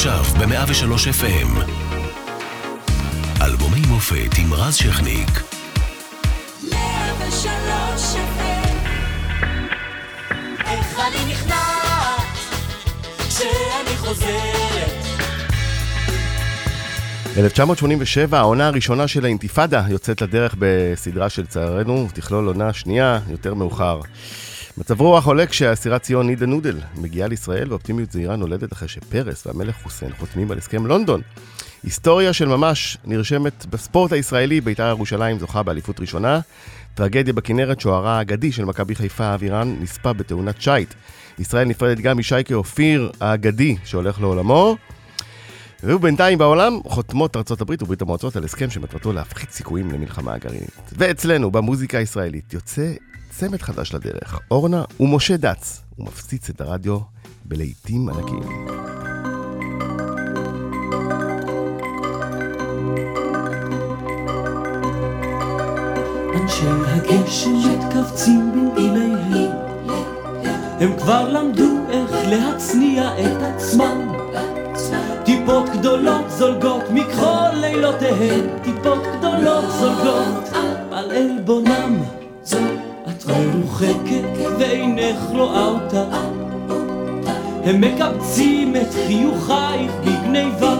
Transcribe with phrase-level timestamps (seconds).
[0.00, 1.72] עכשיו ב-103 FM.
[3.42, 5.28] אלבומי מופת עם רז שכניק.
[6.70, 8.68] 103 FM.
[10.64, 12.22] איך אני נכנעת
[13.28, 15.04] כשאני חוזרת
[17.38, 24.00] 1987, העונה הראשונה של האינתיפאדה יוצאת לדרך בסדרה של צערנו, תכלול עונה שנייה יותר מאוחר.
[24.80, 29.76] מצב רוח עולה כשאסירת ציון נידה נודל מגיעה לישראל ואופטימיות זהירה נולדת אחרי שפרס והמלך
[29.82, 31.20] חוסיין חותמים על הסכם לונדון.
[31.82, 36.40] היסטוריה של ממש נרשמת בספורט הישראלי, בית"ר ירושלים זוכה באליפות ראשונה.
[36.94, 40.94] טרגדיה בכנרת, שוערה האגדי של מכבי חיפה אבירן נספה בתאונת שיט.
[41.38, 44.76] ישראל נפרדת גם משייקה אופיר האגדי שהולך לעולמו.
[45.82, 50.80] ובינתיים בעולם חותמות ארצות הברית וברית המועצות על הסכם שמטרתו להפחית סיכויים למלחמה הגרעינית.
[50.92, 52.92] ואצלנו, במוזיקה הישראלית, יוצא
[53.40, 55.82] צמד חדש לדרך, אורנה ומשה דץ.
[55.96, 56.98] הוא מפציץ את הרדיו
[57.44, 58.68] בלהיטים ענקיים.
[66.34, 69.50] אנשי הגשם מתכווצים במגיליהם
[70.80, 74.12] הם כבר למדו איך להצניע את עצמם
[75.24, 80.48] טיפות גדולות זולגות מכחול לילותיהן טיפות גדולות זולגות
[80.92, 82.02] על עלבונם
[83.20, 86.04] את מרוחקת ואינך רואה אותה.
[87.64, 90.74] הם מקבצים את חיוכייך בגניבה.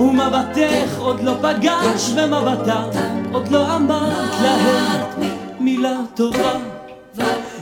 [0.00, 2.84] ומבטך עוד לא פגש במבטה
[3.32, 5.00] עוד לא אמרת להם
[5.60, 6.52] מילה טובה.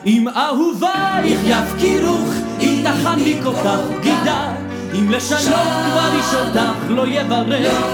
[0.07, 2.29] אם אהובייך יפקירוך
[2.61, 4.53] אם תחניק אותך בגידה
[4.95, 7.85] אם לשלום כבר איש אותך לא יברך.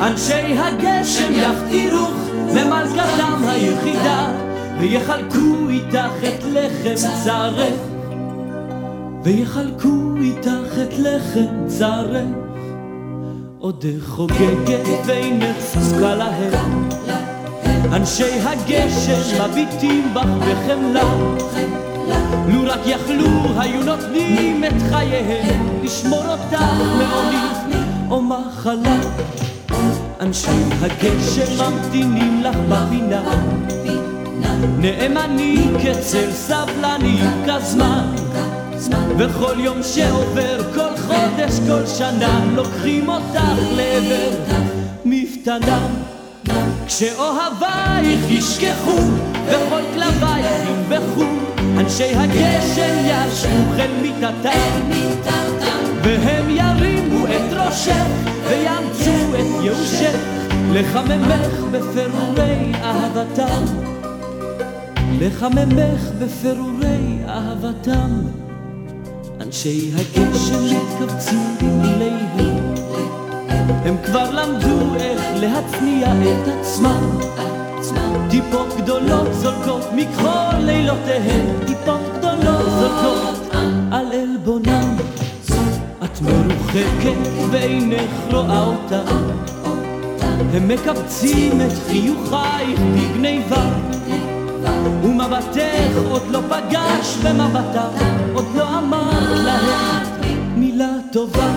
[0.00, 4.32] אנשי הגשם יפקירוך למלכתם היחידה
[4.80, 7.74] ויחלקו איתך את לחם צרך
[9.22, 12.44] ויחלקו איתך את לחם צרך
[13.58, 16.88] עודך חוגגת ואינך זקוקה להם.
[17.92, 21.02] אנשי הגשם מביטים בך בחמלה.
[22.48, 23.26] לו רק יכלו
[23.56, 25.82] היו נותנים את חייהם.
[25.82, 26.62] לשמור אותך
[26.98, 28.96] מעוני או מחלה
[30.24, 33.22] אנשי הגשם ממתינים לך בפינה.
[34.78, 38.14] נאמנים כצל סבלנים כזמן.
[39.18, 43.40] וכל יום שעובר, כל חודש, כל שנה, לוקחים אותך
[43.76, 44.30] לעבר.
[45.04, 45.86] מפתנה.
[46.86, 48.98] כשאוהבייך ישכחו,
[49.46, 51.24] וכל כלבייך ינבחו,
[51.78, 54.90] אנשי הגשם ישבו אל מיטתם,
[56.02, 56.73] והם ירימו
[57.66, 58.06] ראשך,
[58.48, 60.16] ויאמצו את ייאושך,
[60.72, 63.64] לחממך בפירורי אהבתם.
[65.20, 68.10] לחממך בפירורי אהבתם.
[69.40, 72.74] אנשי הגשם מתכווצים במיליהם
[73.84, 77.18] הם כבר למדו איך להצניע את עצמם
[78.30, 83.54] טיפות גדולות זולגות מכחול לילותיהם טיפות גדולות זולגות
[83.90, 84.73] על עלבונם
[86.24, 89.02] מרוחקת ואינך רואה אותה
[90.54, 93.70] הם מקבצים את חיוכייך בגניבה.
[95.02, 97.88] ומבטך עוד לא פגש במבטה,
[98.34, 100.02] עוד לא אמר להם
[100.56, 101.50] מילה טובה.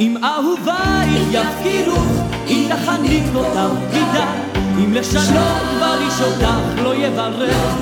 [0.00, 2.06] אם אהובייך יפקירוך,
[2.48, 7.76] אם תחניק אותם בגידה, אם לשלום כבר איש אותך לא יברך.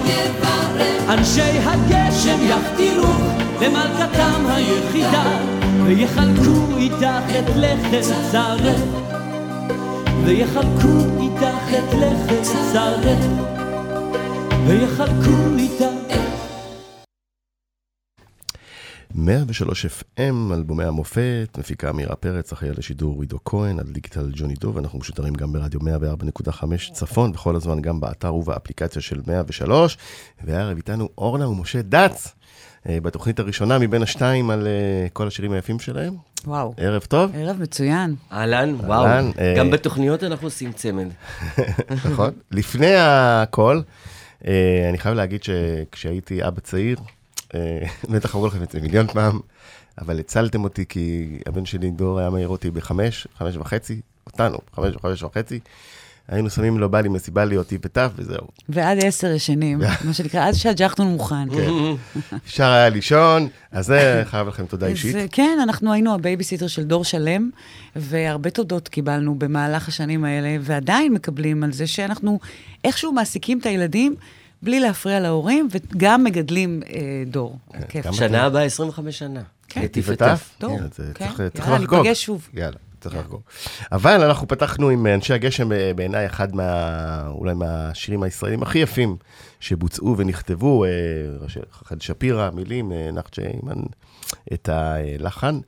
[1.08, 3.20] אנשי הגשם יחתירוך
[3.60, 5.24] למלכתם היחידה,
[5.84, 8.80] ויחלקו איתך את לחם צרך.
[10.24, 12.42] ויחלקו איתך את לחם
[12.72, 13.18] צרך.
[14.66, 15.89] ויחלקו איתה.
[19.14, 24.54] 103 FM, אלבומי המופת, מפיקה אמירה פרץ, אחראי על השידור עידו כהן, על דיגיטל ג'וני
[24.54, 29.98] דוב, אנחנו משודרים גם ברדיו 104.5 צפון, וכל הזמן גם באתר ובאפליקציה של 103,
[30.44, 32.34] והערב איתנו אורנה ומשה דץ,
[32.88, 36.14] אה, בתוכנית הראשונה מבין השתיים על אה, כל השירים היפים שלהם.
[36.44, 36.74] וואו.
[36.76, 37.30] ערב טוב.
[37.34, 38.14] ערב מצוין.
[38.32, 39.06] אהלן, וואו.
[39.06, 41.06] אהלן, אה, גם בתוכניות אנחנו עושים צמד.
[42.06, 42.30] נכון.
[42.50, 43.80] לפני הכל,
[44.46, 47.19] אה, אני חייב להגיד שכשהייתי אבא צעיר, אה,
[48.10, 49.40] בטח אמרו לכם את זה מיליון פעם,
[49.98, 54.94] אבל הצלתם אותי כי הבן שלי דור היה מעיר אותי בחמש, חמש וחצי, אותנו, חמש
[54.94, 55.60] וחמש וחצי.
[56.28, 58.46] היינו שמים לו בא לי מסיבה לי אותי ותף וזהו.
[58.68, 61.50] ועד עשר ישנים, מה שנקרא, עד שהג'חנון מוכן.
[61.50, 61.70] כן.
[62.46, 65.16] אפשר היה לישון, אז זה חייב לכם תודה אישית.
[65.32, 67.50] כן, אנחנו היינו הבייביסיטר של דור שלם,
[67.96, 72.38] והרבה תודות קיבלנו במהלך השנים האלה, ועדיין מקבלים על זה שאנחנו
[72.84, 74.14] איכשהו מעסיקים את הילדים
[74.62, 77.58] בלי להפריע להורים, וגם מגדלים אה, דור.
[77.88, 79.42] כן, שנה הבאה 25 שנה.
[79.68, 79.86] כן.
[80.06, 80.54] וטף.
[80.58, 81.48] טוב, כן, כן.
[81.48, 81.98] צריך- יאללה, לחגוג.
[81.98, 82.48] ניפגש שוב.
[82.54, 83.40] יאללה, צריך לחגוג.
[83.92, 87.26] אבל אנחנו פתחנו עם אנשי הגשם, אה, בעיניי אחד מה...
[87.28, 89.16] אולי מהשירים הישראלים הכי יפים
[89.60, 90.90] שבוצעו ונכתבו, אה,
[91.84, 93.82] חד שפירא, מילים, אה, נחצ'ה אימן,
[94.52, 95.58] את הלחן.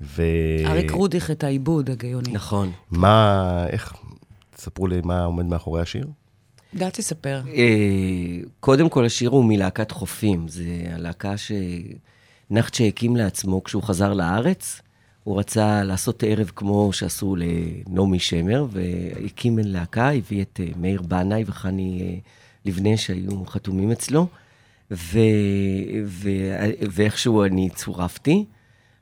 [0.00, 0.22] ו...
[0.66, 2.32] אריק רודיך את העיבוד הגאוני.
[2.32, 2.72] נכון.
[2.90, 3.92] מה, איך,
[4.56, 6.06] תספרו לי מה עומד מאחורי השיר?
[6.74, 7.42] דעת תספר.
[7.54, 10.48] אה, קודם כל, השיר הוא מלהקת חופים.
[10.48, 14.82] זה הלהקה שנחצ'ה הקים לעצמו כשהוא חזר לארץ.
[15.24, 21.44] הוא רצה לעשות ערב כמו שעשו לנעמי שמר, והקים להקה, הביא את אה, מאיר בנאי
[21.46, 22.18] וחני אה,
[22.64, 24.26] לבנה שהיו חתומים אצלו,
[24.90, 25.18] ו...
[26.04, 26.30] ו...
[26.90, 28.44] ואיכשהו אני צורפתי.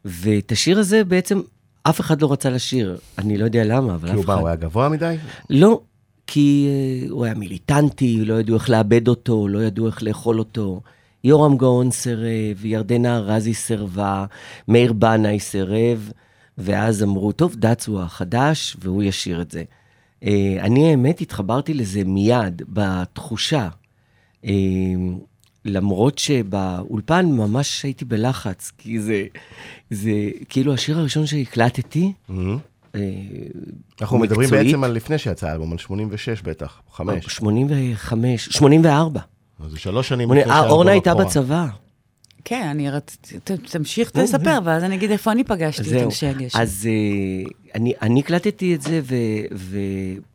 [0.05, 1.41] ואת השיר הזה בעצם
[1.83, 2.99] אף אחד לא רצה לשיר.
[3.19, 4.39] אני לא יודע למה, אבל אף אחד...
[4.39, 5.17] הוא היה גבוה מדי?
[5.51, 5.81] לא,
[6.27, 10.81] כי uh, הוא היה מיליטנטי, לא ידעו איך לאבד אותו, לא ידעו איך לאכול אותו.
[11.25, 14.25] יורם גאון סירב, ירדנה ארזי סירבה,
[14.69, 16.11] מאיר בנאי סירב,
[16.59, 19.65] ואז אמרו, טוב, דץ הוא החדש, והוא ישיר את זה.
[20.25, 20.27] Uh,
[20.61, 23.69] אני האמת התחברתי לזה מיד, בתחושה.
[24.45, 24.49] Uh,
[25.65, 29.25] למרות שבאולפן ממש הייתי בלחץ, כי זה,
[29.91, 32.59] זה כאילו השיר הראשון שהקלטתי, מהמם.
[32.97, 33.03] אה,
[34.01, 34.51] אנחנו מדברים.
[34.51, 37.27] בעצם על לפני שיצא האלבום, על 86 בטח, או 5.
[37.27, 39.21] 85, 84.
[39.65, 41.15] אז זה שלוש שנים לפני שהאלבום אורנה הייתה.
[41.15, 41.67] בצבא.
[42.45, 46.03] כן, אני רציתי, תמשיך לספר, ואז אני אגיד איפה אני פגשתי את.
[46.03, 46.59] אנשי הגשם.
[46.59, 49.55] אז אה, אני, הקלטתי את זה, ו-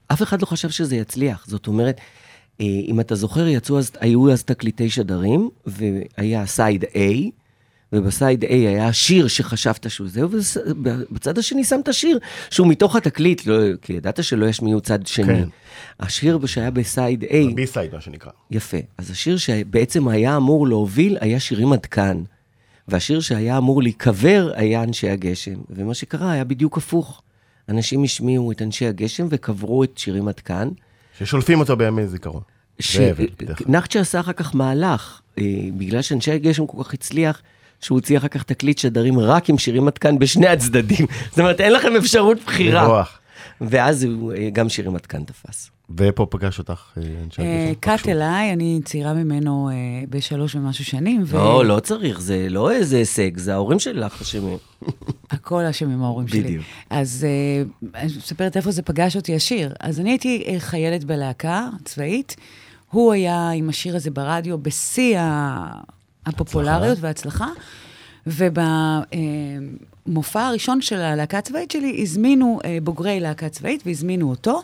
[0.09, 1.45] ואף אחד לא חשב שזה יצליח.
[1.47, 1.97] זאת אומרת,
[2.61, 6.97] אה, אם אתה זוכר, יצאו אז, היו אז תקליטי שדרים, והיה סייד A,
[7.93, 13.75] ובסייד A היה שיר שחשבת שהוא זהו, ובצד השני שמת שיר שהוא מתוך התקליט, לא,
[13.81, 15.25] כי ידעת שלא ישמיעו צד שני.
[15.25, 15.47] כן.
[15.99, 18.31] השיר שהיה בסייד A, בי סייד, מה שנקרא.
[18.51, 18.77] יפה.
[18.97, 22.23] אז השיר שבעצם היה אמור להוביל היה שירים עד כאן.
[22.87, 25.55] והשיר שהיה אמור להיקבר היה אנשי הגשם.
[25.69, 27.21] ומה שקרה היה בדיוק הפוך.
[27.69, 30.69] אנשים השמיעו את אנשי הגשם וקברו את שירים עד כאן.
[31.19, 32.41] ששולפים אותו בימי זיכרון.
[32.79, 32.97] ש...
[33.67, 35.43] נחצ'ה עשה אחר כך מהלך, אה,
[35.77, 37.41] בגלל שאנשי הגשם כל כך הצליח,
[37.81, 41.05] שהוא הוציא אחר כך תקליט שדרים רק עם שירים עד כאן בשני הצדדים.
[41.29, 42.83] זאת אומרת, אין לכם אפשרות בחירה.
[42.83, 43.17] לברוח.
[43.61, 45.71] ואז הוא, אה, גם שירים עד כאן תפס.
[45.97, 47.71] ופה פגש אותך אה, אנשי אה.
[47.79, 48.07] קאט.
[48.07, 49.75] אליי, אני צעירה ממנו אה,
[50.09, 54.57] בשלוש ומשהו שנים, לא, לא צריך, זה לא איזה הישג, זה ההורים שלך אשמים.
[55.31, 56.41] הכל אשמים ההורים שלי.
[56.43, 56.63] בדיוק.
[56.89, 57.63] אז אה,
[58.01, 59.73] אני מספרת איפה זה פגש אותי השיר.
[59.79, 62.35] אז אני הייתי חיילת בלהקה צבאית,
[62.89, 67.47] הוא היה עם השיר הזה ברדיו בשיא ה- הפופולריות וההצלחה,
[68.27, 69.07] ובמופע
[70.47, 74.61] הראשון של הלהקה הצבאית שלי, הזמינו אה, בוגרי להקה צבאית והזמינו אותו,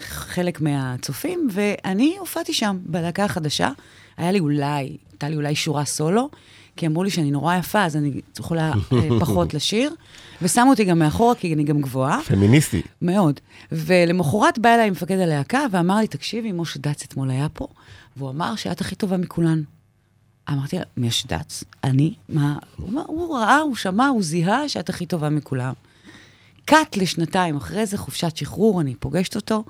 [0.00, 3.70] חלק מהצופים, ואני הופעתי שם בלהקה החדשה.
[4.16, 6.30] היה לי אולי, הייתה לי אולי שורה סולו,
[6.76, 9.94] כי אמרו לי שאני נורא יפה, אז אני יכולה אה, פחות לשיר,
[10.42, 12.20] ושמו אותי גם מאחורה, כי אני גם גבוהה.
[12.26, 12.82] פמיניסטי.
[13.02, 13.40] מאוד.
[13.72, 17.66] ולמחרת בא אליי מפקד הלהקה ואמר לי, תקשיבי, משה דץ אתמול היה פה,
[18.16, 19.62] והוא אמר שאת הכי טובה מכולן.
[20.50, 21.64] אמרתי לה, מי יש דץ?
[21.84, 22.14] אני?
[22.28, 22.58] מה?
[22.76, 25.72] הוא, הוא ראה, הוא שמע, הוא זיהה שאת הכי טובה מכולם.
[26.64, 29.64] קאט לשנתיים אחרי זה, חופשת שחרור, אני פוגשת אותו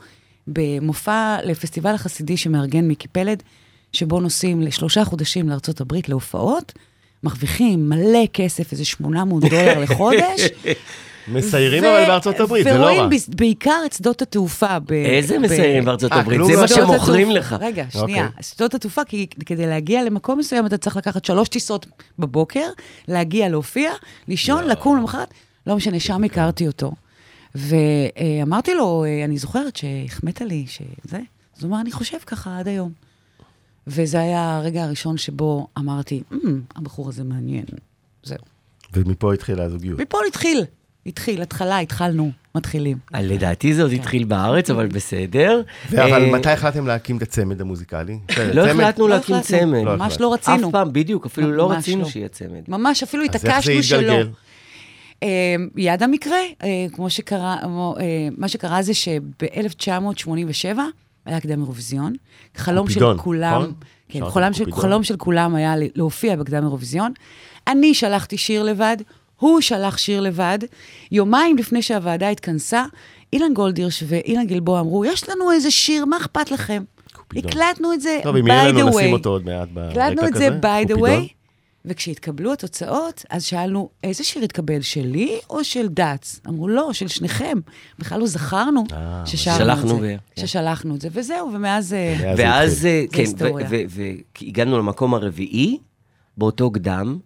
[0.46, 3.42] במופע לפסטיבל החסידי שמארגן מיקי פלד,
[3.92, 6.72] שבו נוסעים לשלושה חודשים לארצות הברית להופעות,
[7.22, 10.40] מרוויחים מלא כסף, איזה 800 דולר לחודש.
[11.28, 12.92] מסיירים ו- אבל בארצות הברית, זה לא רע.
[12.92, 14.78] ורואים בעיקר את שדות התעופה.
[14.78, 16.40] ב- איזה ב- מסיירים בארצות אה, הברית?
[16.46, 17.56] זה לא מה שמוכרים לך.
[17.60, 18.26] רגע, שנייה.
[18.26, 18.42] אוקיי.
[18.42, 21.86] שדות התעופה, כי כדי להגיע למקום מסוים אתה צריך לקחת שלוש טיסות
[22.18, 22.66] בבוקר,
[23.08, 23.92] להגיע, להופיע,
[24.28, 25.28] לישון, לקום למחרת,
[25.66, 26.92] לא משנה, שם הכרתי אותו.
[27.54, 31.18] ואמרתי לו, אה, אני זוכרת שהחמאת לי שזה,
[31.56, 32.92] אז הוא אמר, אני חושב ככה עד היום.
[33.86, 37.64] וזה היה הרגע הראשון שבו אמרתי, "אמ, הבחור הזה מעניין.
[38.22, 38.38] זהו.
[38.92, 40.00] ומפה התחילה הזוגיות.
[40.00, 40.64] מפה התחיל,
[41.06, 42.98] התחיל, התחלה, התחלנו, מתחילים.
[43.14, 45.62] אה, לדעתי זה עוד התחיל בארץ, אבל בסדר.
[45.92, 48.18] אבל אה, מתי החלטתם להקים את הצמד המוזיקלי?
[48.54, 49.40] לא החלטנו לא להקים.
[49.40, 49.84] צמד.
[49.84, 50.20] לא ממש.
[50.20, 50.68] לא רצינו.
[50.68, 52.08] אף פעם, בדיוק, אפילו לא רצינו לא.
[52.08, 52.62] שיהיה צמד.
[52.68, 54.14] ממש, אפילו אז איך זה התעקשנו שלא.
[55.22, 56.38] אה, יד המקרה,
[56.92, 57.56] כמו שקרה,
[58.38, 60.78] מה שקרה זה שב-1987
[61.26, 62.12] היה קדם אירוויזיון.
[62.56, 63.72] חלום של כולם, נכון?
[64.08, 64.80] כן, חלום של, קופידון.
[64.80, 67.12] חלום של כולם היה להופיע בקדם אירוויזיון.
[67.68, 68.96] אני שלחתי שיר לבד,
[69.36, 70.58] הוא שלח שיר לבד.
[71.12, 72.84] יומיים לפני שהוועדה התכנסה,
[73.32, 76.82] אילן גולדירש ואילן גלבוע אמרו, יש לנו איזה שיר, מה אכפת לכם?
[77.12, 77.50] קופידון.
[77.50, 79.12] הקלטנו את זה טוב, אם by יהיה לנו the נשים way.
[79.12, 80.04] אותו עוד מעט ברקע כזה.
[80.04, 81.32] הקלטנו את זה by the way,
[81.84, 86.40] וכשהתקבלו התוצאות, אז שאלנו, איזה שיר התקבל, שלי או של דץ?
[86.48, 87.58] אמרו, לא, של שניכם.
[87.98, 90.16] בכלל לא זכרנו אה, ששרנו את זה.
[90.36, 90.46] כן.
[90.46, 91.92] ששלחנו את זה, וזהו, ומאז...
[91.92, 92.86] אה, ואז.
[92.86, 93.24] אה, כן.
[94.40, 95.78] והגענו למקום הרביעי,
[96.36, 97.18] באותו קדם,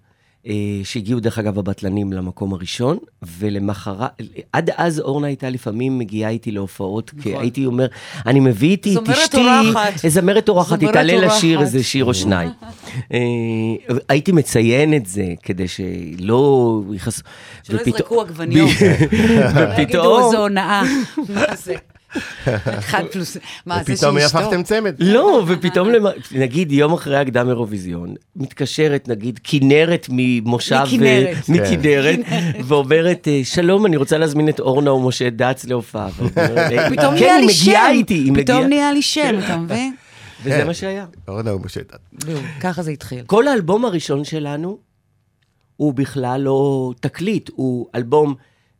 [0.84, 2.98] שהגיעו דרך אגב הבטלנים למקום הראשון,
[3.38, 4.10] ולמחרת,
[4.52, 7.86] עד אז אורנה הייתה לפעמים מגיעה איתי להופעות, כי הייתי אומר,
[8.26, 10.08] אני מביא איתי את אשתי.
[10.08, 11.60] זמרת אורחת, היא תעלה לשיר.
[11.60, 12.50] איזה שיר או שניים.
[13.12, 13.18] אה,
[14.08, 17.22] הייתי מציין את זה, כדי שלא יכעסו.
[17.62, 18.70] שלא יזרקו עגבניות.
[19.50, 19.80] ופתאום...
[19.80, 20.82] יגידו, איזו הונאה.
[22.78, 23.36] אחד פלוס...
[23.66, 24.38] מה, זה ופתאום שאשתו?
[24.38, 24.94] הפכתם צמד.
[24.98, 30.82] לא, ופתאום, למ- נגיד יום אחרי הקדם אירוויזיון, מתקשרת נגיד כנרת ממושב...
[30.86, 31.48] מכנרת.
[31.48, 32.18] מכנרת,
[32.64, 36.08] ואומרת, אה, שלום, אני רוצה להזמין את אורנה ומשה דץ להופעה.
[36.36, 37.62] "אה, פתאום כן, נהיה היא לי שם.
[37.62, 38.64] מגיעה איתי, היא פתאום.
[38.66, 39.94] נהיה לי שם, אתה מבין?
[40.44, 41.06] וזה מה שהיה.
[41.28, 41.96] אורנה הוא בשטח.
[42.12, 43.22] בדיוק, ככה זה התחיל.
[43.26, 44.78] כל האלבום הראשון שלנו
[45.76, 48.34] הוא בכלל לא תקליט, הוא אלבום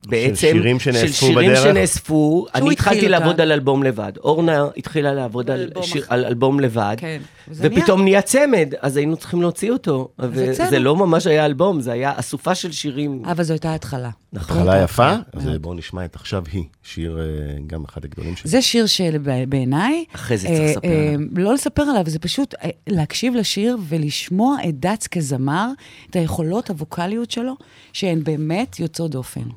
[0.07, 0.35] בעצם...
[0.35, 1.63] שירים שנאספו של שירים בדרך?
[1.63, 2.47] שנאספו.
[2.55, 3.09] אני התחלתי אותה.
[3.09, 4.13] לעבוד על אלבום לבד.
[4.25, 6.05] אורנה התחילה לעבוד על, אלבום שיר.
[6.09, 6.97] על אלבום לבד.
[6.99, 10.09] כן, ופתאום נהיה צמד, אז היינו צריכים להוציא אותו.
[10.19, 13.23] וזה לא ממש היה אלבום, זה היה אסופה של שירים.
[13.25, 14.11] אבל זו הייתה התחלה.
[14.33, 14.57] נכון.
[14.57, 15.63] התחלה יפה, אז מאוד.
[15.63, 17.25] בואו נשמע את עכשיו היא, שיר אה,
[17.67, 18.51] גם אחד הגדולים שלי.
[18.51, 20.05] זה שיר שבעיניי...
[20.15, 21.27] אחרי זה צריך אה, לספר אה, עליו.
[21.37, 25.71] לא לספר עליו, זה פשוט אה, להקשיב לשיר ולשמוע את דץ כזמר,
[26.11, 27.57] את היכולות הווקאליות שלו,
[27.93, 29.49] שהן באמת יוצאות דופן.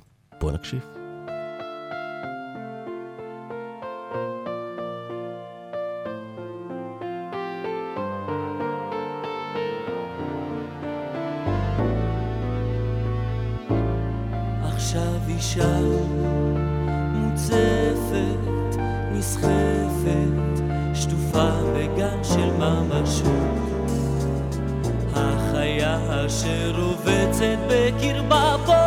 [0.44, 0.82] בואו נקשיב.
[14.64, 15.80] עכשיו אישה
[17.14, 18.78] מוצפת,
[19.12, 20.62] נסחפת,
[20.94, 23.28] שטופה בגן של ממשות.
[25.14, 28.83] החיה שרובצת בקרבה בוערת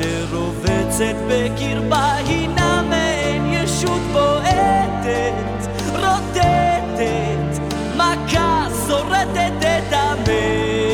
[0.00, 7.60] שרובצת בקרבה הינה מעין ישות בועטת, רוטטת,
[7.96, 9.92] מכה שורטת את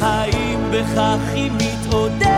[0.02, 2.29] האם בכך היא מתעודדת?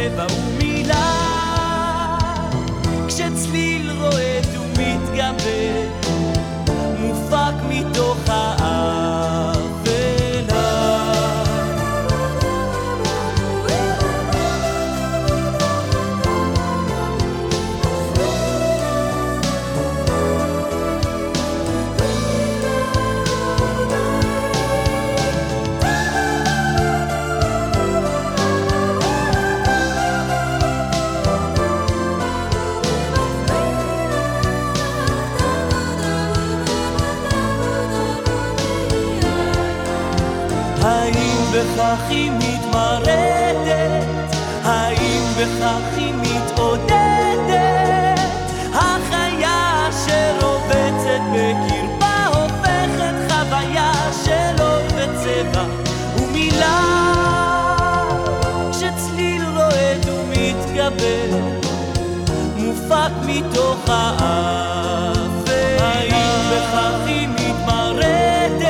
[0.00, 1.16] וצבע ומילה.
[3.08, 5.82] כשצליל רועד ומתגבר,
[6.98, 8.59] מופק מתוך האבלה.
[63.90, 65.50] אף?
[65.80, 68.62] האם בכך היא מתמרדת?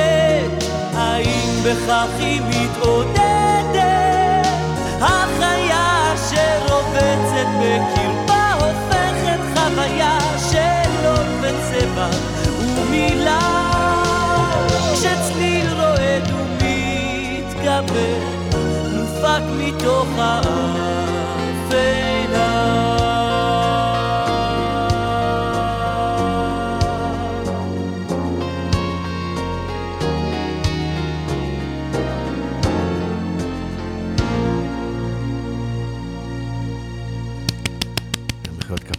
[0.95, 3.81] האם בכך היא מתעודדת?
[5.01, 10.19] החיה שרובצת בקרבה הופכת חוויה
[10.51, 12.09] של אור וצבע
[12.77, 13.71] ומילה
[14.93, 18.19] כשצליל רועד ומתגבר
[18.91, 20.40] מופק מתוך ה...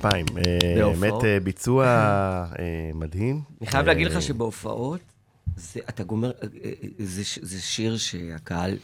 [0.02, 0.26] 2.
[0.36, 0.42] אה,
[0.74, 3.40] באמת אה, ביצוע אה, מדהים.
[3.60, 5.00] אני חייב להגיד לך שבהופעות,
[5.88, 6.30] אתה גומר,
[6.98, 8.76] זה, שיר שהקהל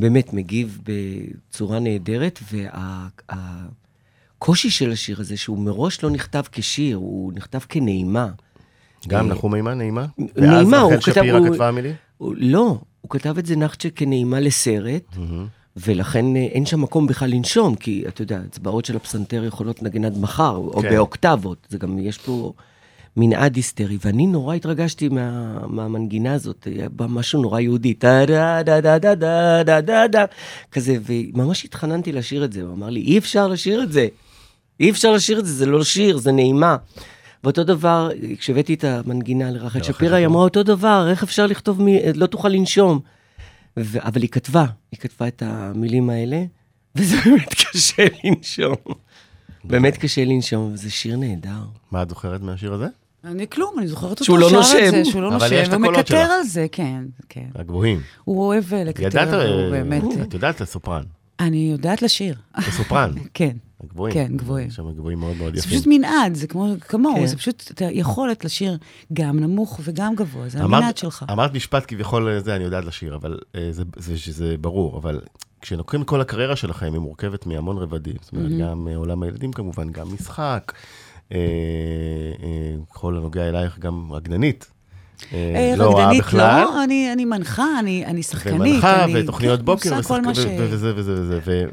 [0.00, 2.40] באמת מגיב בצורה נהדרת,
[4.38, 8.28] והקושי של השיר הזה, שהוא מראש לא נכתב כשיר, הוא נכתב כנעימה.
[9.08, 10.06] גם נחום אימה נעימה?
[10.36, 10.98] נעימה, הוא כתב...
[10.98, 11.94] ואז רחל שפירא כתבה מילים?
[12.20, 15.02] לא, הוא כתב את זה נחצ'ה כנעימה לסרט.
[15.12, 15.55] Mm-hmm.
[15.76, 20.04] ולכן אה, אין שם מקום בכלל לנשום, כי אתה יודע, אצבעות של הפסנתר יכולות לנגן
[20.04, 20.90] עד מחר, או כן.
[20.90, 22.52] באוקטבות, זה גם, יש פה
[23.16, 28.62] מנעד היסטרי, ואני נורא התרגשתי מה, מהמנגינה הזאת, היה בה משהו נורא יהודי, טה דה
[28.62, 30.24] דה דה דה דה דה דה דה,
[30.72, 34.08] כזה, וממש התחננתי לשיר את זה, הוא אמר לי, אי אפשר לשיר את זה,
[34.80, 36.76] אי אפשר לשיר את זה, זה לא שיר, זה נעימה.
[37.44, 42.00] ואותו דבר, כשהבאתי את המנגינה לרחל שפירא, היא אמרה אותו דבר, איך אפשר לכתוב, מי,
[42.14, 43.00] לא תוכל לנשום.
[43.78, 43.98] ו...
[44.02, 46.44] אבל היא כתבה, היא כתבה את המילים האלה,
[46.94, 48.74] וזה באמת קשה לנשום.
[49.64, 51.64] באמת קשה לנשום, וזה שיר נהדר.
[51.90, 52.86] מה את זוכרת מהשיר הזה?
[53.24, 54.76] אני כלום, אני זוכרת אותו שהוא לא שר נושם.
[54.86, 56.16] את זה, שהוא לא אבל נושם, יש את הוא מקטר.
[56.16, 57.46] על זה, כן, כן.
[57.54, 58.00] הגבוהים.
[58.24, 60.02] הוא אוהב אה, לקטר, הוא אה, באמת...
[60.22, 61.02] את יודעת לסופרן.
[61.40, 62.34] אני יודעת לשיר.
[62.58, 63.12] לסופרן.
[63.34, 63.56] כן.
[63.84, 64.14] הגבוהים.
[64.14, 64.70] כן, גבוהים.
[64.70, 65.70] שם גבוהים מאוד מאוד זה יפים.
[65.72, 67.26] פשוט מנעד, זה כמו, כמוהו, כן.
[67.26, 68.78] זה פשוט את היכולת לשיר
[69.12, 71.24] גם נמוך וגם גבוה, זה אמרת- המנעד שלך.
[71.30, 75.20] אמרת משפט כביכול אה, זה, אני יודעת לשיר, אבל אה, זה, זה, שזה ברור, אבל
[75.60, 78.14] כשלוקחים את כל הקריירה שלכם, היא מורכבת מהמון רבדים.
[78.20, 80.72] זאת אומרת, גם אה, עולם הילדים כמובן, גם משחק,
[81.32, 81.38] אה,
[82.42, 84.70] אה, ככל הנוגע אלייך גם רקדנית.
[85.32, 86.62] אה, לא רעה רקדנית בכלל.
[86.64, 88.60] לא, אני, אני מנחה, אני, אני שחקנית.
[88.60, 90.20] ומנחה, אני, ותוכניות כן, בוקר, כל
[90.58, 91.66] וזה וזה וזה.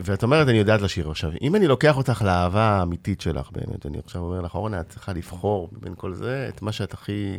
[0.00, 1.10] ואת אומרת, אני יודעת לשיר.
[1.10, 4.88] עכשיו, אם אני לוקח אותך לאהבה האמיתית שלך, באמת, אני עכשיו אומר לך, אורנה, את
[4.88, 7.38] צריכה לבחור בין כל זה את מה שאת הכי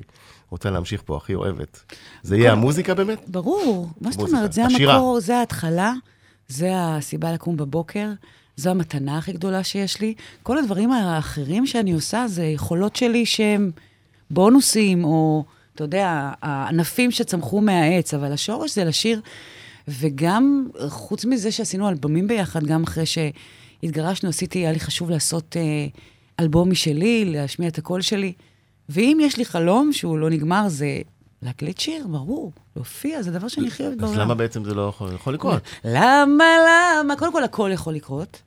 [0.50, 1.94] רוצה להמשיך פה, הכי אוהבת.
[2.24, 3.30] זה יהיה המוזיקה באמת?
[3.30, 4.54] ברור, מה זאת אומרת?
[4.54, 4.66] זה.
[4.66, 5.94] המקור, זה ההתחלה,
[6.48, 8.10] זה הסיבה לקום בבוקר,
[8.56, 10.14] זו המתנה הכי גדולה שיש לי.
[10.44, 13.72] כל הדברים האחרים שאני עושה זה יכולות שלי שהם
[14.30, 15.44] בונוסים, או,
[15.76, 19.22] אתה יודע, הענפים שצמחו מהעץ, אבל השורש זה לשיר.
[19.88, 25.88] וגם, חוץ מזה שעשינו אלבומים ביחד, גם אחרי שהתגרשנו, עשיתי, היה לי חשוב לעשות אה,
[26.40, 28.34] אלבום משלי, להשמיע את הקול שלי.
[28.90, 31.02] ואם יש לי חלום שהוא לא נגמר, זה
[31.42, 34.14] להקליט שיר, ברור, להופיע, זה דבר שאני הכי אוהבת בעולם.
[34.14, 35.62] אז למה בעצם זה לא יכול יכול לקרות?
[35.86, 37.16] למה, למה?
[37.16, 38.42] קודם כל, הכל יכול לקרות.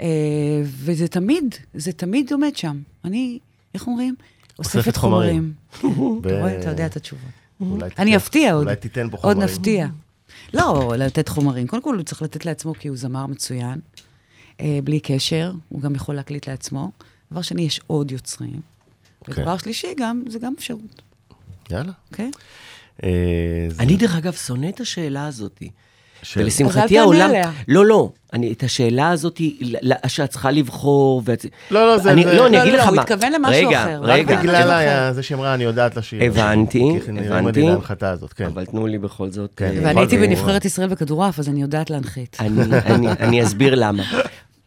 [0.00, 0.06] אה,
[0.64, 2.80] וזה תמיד, זה תמיד עומד שם.
[3.04, 3.38] אני,
[3.74, 4.14] איך אומרים?
[4.58, 5.52] אוספת חומרים.
[5.78, 7.22] אתה ו- רואה, אתה יודע את התשובה.
[7.98, 8.66] אני אפתיע עוד.
[8.66, 9.50] אולי תיתן פה עוד חומרים.
[9.54, 9.86] נפתיע.
[10.54, 11.66] לא, לתת חומרים.
[11.66, 13.80] קודם כל, הוא צריך לתת לעצמו כי הוא זמר מצוין,
[14.60, 16.90] אה, בלי קשר, הוא גם יכול להקליט לעצמו.
[17.32, 18.60] דבר שני, יש עוד יוצרים.
[19.24, 19.32] כן.
[19.40, 21.02] ודבר שלישי, גם, זה גם אפשרות,
[21.70, 21.92] יאללה.
[22.10, 22.30] אוקיי?
[23.04, 23.08] אה,
[23.70, 25.62] זה- אני דרך אגב שונא את השאלה הזאת.
[26.22, 27.28] של- אז אל ולשמחתי תענה העולם...
[27.30, 27.50] עליה.
[27.68, 28.10] לא, לא.
[28.32, 31.46] אני, את השאלה הזאת, ל- שאת צריכה לבחור, ואת...
[31.70, 33.02] לא, לא, זה- אני, זה- לא, אני לא, אגיד לא, לך הוא מה.
[33.02, 34.00] התכוון למשהו רגע, אחר.
[34.02, 34.36] רק רגע.
[34.40, 36.22] בגלל זה ה- זה שאמרה, אני יודעת לשיר.
[36.24, 36.82] הבנתי,
[37.26, 37.66] הבנתי.
[38.02, 38.44] הזאת, כן.
[38.44, 39.50] אבל תנו לי בכל זאת...
[39.56, 39.64] כן.
[39.76, 42.36] אה, ואני הייתי בנבחרת ישראל בכדורעף, אז אני יודעת להנחית.
[42.40, 44.02] אני, אני, אני אסביר למה.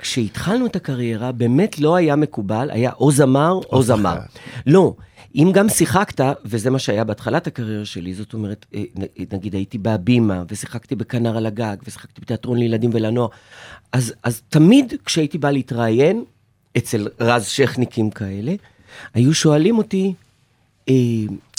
[0.01, 4.17] כשהתחלנו את הקריירה, באמת לא היה מקובל, היה או זמר או, או זמר.
[4.65, 4.93] לא,
[5.35, 8.83] אם גם שיחקת, וזה מה שהיה בהתחלת הקריירה שלי, זאת אומרת, אה,
[9.33, 13.27] נגיד הייתי בהבימה, ושיחקתי בכנר על הגג, ושיחקתי בתיאטרון לילדים ולנוער,
[13.91, 16.23] אז, אז תמיד כשהייתי בא להתראיין,
[16.77, 18.53] אצל רז שכניקים כאלה,
[19.13, 20.13] היו שואלים אותי,
[20.89, 20.93] אה,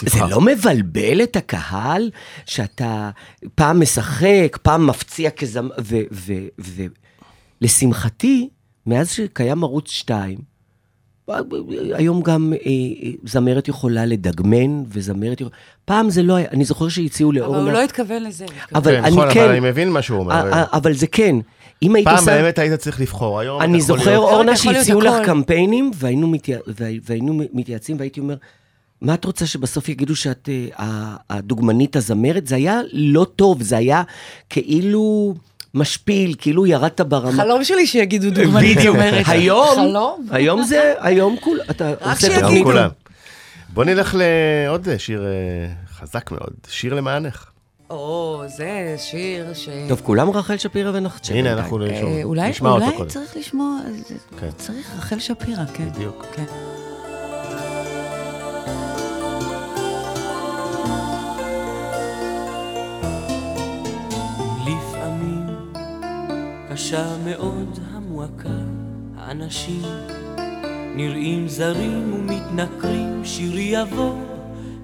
[0.02, 0.20] זה.
[0.30, 2.10] לא מבלבל את הקהל
[2.46, 3.10] שאתה
[3.54, 5.74] פעם משחק, פעם מפציע כזמר,
[7.62, 8.48] ולשמחתי,
[8.86, 10.38] מאז שקיים ערוץ 2,
[11.94, 12.58] היום גם אה,
[13.02, 15.56] אה, זמרת יכולה לדגמן, וזמרת יכולה...
[15.84, 17.62] פעם זה לא היה, אני זוכר שהציעו אבל לאורנה...
[17.62, 18.46] הוא לא התכוון לזה.
[18.74, 19.40] אבל כן, אני נכון, כן...
[19.40, 20.50] אבל אני מבין מה שהוא אומר.
[20.72, 21.36] אבל זה כן.
[21.82, 22.30] אם היית פעם עושה...
[22.42, 25.26] באמת היית צריך לבחור, היום אתה אני יכול זוכר, להיות- אורנה, שהציעו לך הכל.
[25.26, 26.58] קמפיינים, והיינו, מתייע...
[26.66, 28.36] והי- והיינו מתייעצים, והייתי אומר,
[29.00, 30.48] מה את רוצה שבסוף יגידו שאת
[30.78, 32.46] אה, הדוגמנית הזמרת?
[32.46, 34.02] זה היה לא טוב, זה היה
[34.50, 35.34] כאילו
[35.74, 37.42] משפיל, כאילו ירדת ברמה.
[37.42, 38.96] חלום שלי שיגידו דוגמנית בדיוק.
[38.96, 39.24] אומרת.
[39.28, 39.94] היום?
[40.30, 42.28] היום זה, היום כול, אתה עושה.
[42.34, 42.64] גם תוכנית.
[42.64, 42.88] כולם.
[43.68, 45.28] בוא נלך לעוד שיר אה,
[45.98, 47.44] חזק מאוד, שיר למענך.
[47.90, 49.68] או, זה שיר ש...
[49.88, 51.34] טוב, כולם רחל שפירא ונחצ'ה.
[51.34, 51.52] הנה.
[51.52, 53.08] אנחנו אה, נשמע- אולי, נשמע אותו אולי קודם.
[53.08, 54.48] צריך לשמוע, זה- כן.
[54.58, 55.88] צריך רחל שפירא, כן.
[55.94, 56.26] בדיוק.
[66.72, 68.48] קשה מאוד המועקה,
[69.18, 69.82] האנשים
[70.94, 74.14] נראים זרים ומתנכרים, שירי יבוא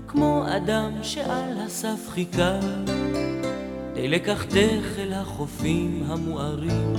[0.09, 2.59] כמו אדם שעל הסף חיכה,
[3.95, 6.95] די לקחתך אל החופים המוארים.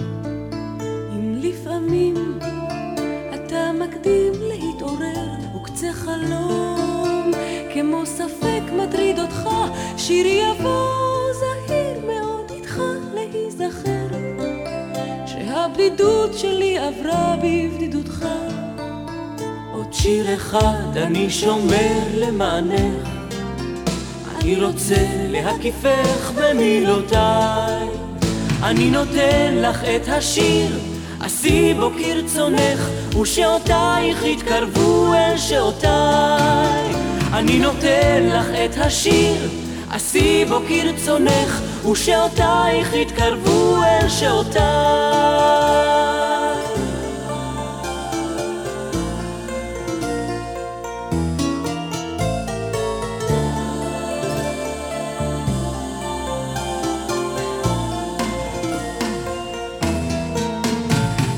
[1.15, 2.39] אם לפעמים
[3.35, 7.31] אתה מקדים להתעורר, וקצה חלום,
[7.73, 9.49] כמו ספק מטריד אותך,
[9.97, 11.18] שיר יבוא
[15.79, 18.25] שהבדידות שלי עברה בבדידותך.
[19.73, 23.07] עוד שיר אחד אני שומר למענך,
[24.35, 27.87] אני רוצה להקיפך במילותיי,
[28.63, 30.79] אני נותן לך את השיר,
[31.19, 32.89] עשי בו כרצונך,
[33.21, 36.93] ושעותייך יתקרבו אל שעותיי.
[37.33, 39.49] אני נותן לך את השיר,
[39.89, 44.63] עשי בו כרצונך, ושעותייך יתקרבו אל שעותיי.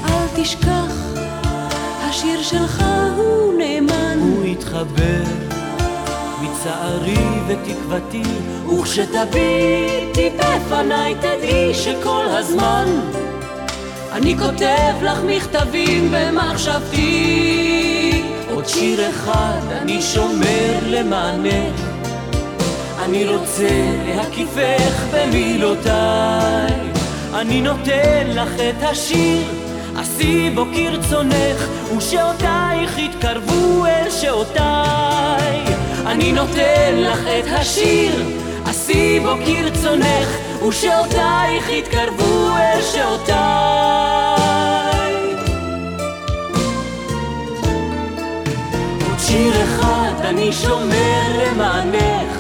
[0.06, 0.94] אל תשכח,
[2.02, 2.84] השיר שלך
[3.16, 4.20] הוא נאמן.
[4.20, 5.51] הוא יתחבר
[6.62, 8.24] מצערי ותקוותי,
[8.70, 12.86] וכשתביטי בפניי תדעי שכל הזמן
[14.12, 17.04] אני כותב לך מכתבים במחשבתי.
[18.52, 21.82] עוד שיר אחד אני שומר למענך,
[23.06, 23.70] אני רוצה
[24.08, 26.74] להקיפך במילותיי.
[27.34, 29.48] אני נותן לך את השיר,
[29.98, 35.71] עשי בו כרצונך, ושעותייך יתקרבו אל שעותיי.
[36.12, 38.24] אני נותן לך את השיר,
[38.66, 40.28] עשי בו כרצונך,
[40.68, 43.36] ושעותייך יתקרבו אל שעותיי.
[49.10, 52.38] עוד שיר אחד אני שומר למענך,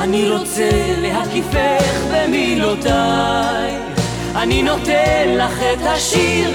[0.00, 3.78] אני רוצה להקיפך במילותיי.
[4.36, 6.50] אני נותן לך את השיר,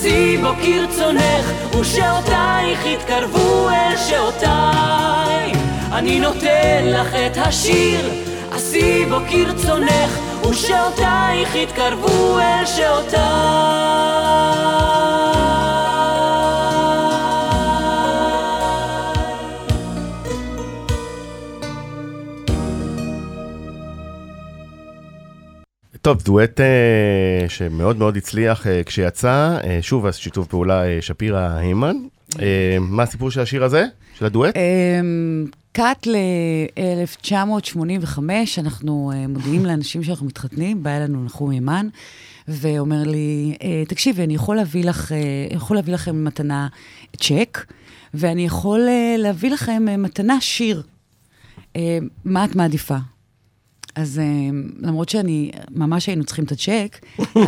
[0.00, 5.52] עשי בו כרצונך, ושעותייך יתקרבו אל שעותיי.
[5.92, 8.10] אני נותן לך את השיר,
[8.52, 10.18] עשי בו כרצונך,
[10.50, 13.20] ושעותייך יתקרבו אל שעותיי.
[26.02, 31.96] טוב, דואט אה, שמאוד מאוד הצליח אה, כשיצא, אה, שוב, אז שיתוף פעולה שפירא היימן.
[32.40, 33.84] אה, מה הסיפור של השיר הזה,
[34.18, 34.54] של הדואט?
[35.72, 38.18] קאט ל-1985,
[38.58, 41.88] אנחנו מודיעים לאנשים שאנחנו מתחתנים, בא אלינו נחום ימן,
[42.48, 43.56] ואומר לי,
[43.88, 45.12] תקשיבי, אני יכול להביא, לך,
[45.50, 46.68] יכול להביא לכם מתנה
[47.16, 47.64] צ'ק,
[48.14, 48.80] ואני יכול
[49.18, 50.82] להביא לכם מתנה שיר.
[52.24, 52.96] מה את מעדיפה?
[53.94, 54.24] אז אה,
[54.78, 56.98] למרות שאני, ממש היינו צריכים את הצ'ק,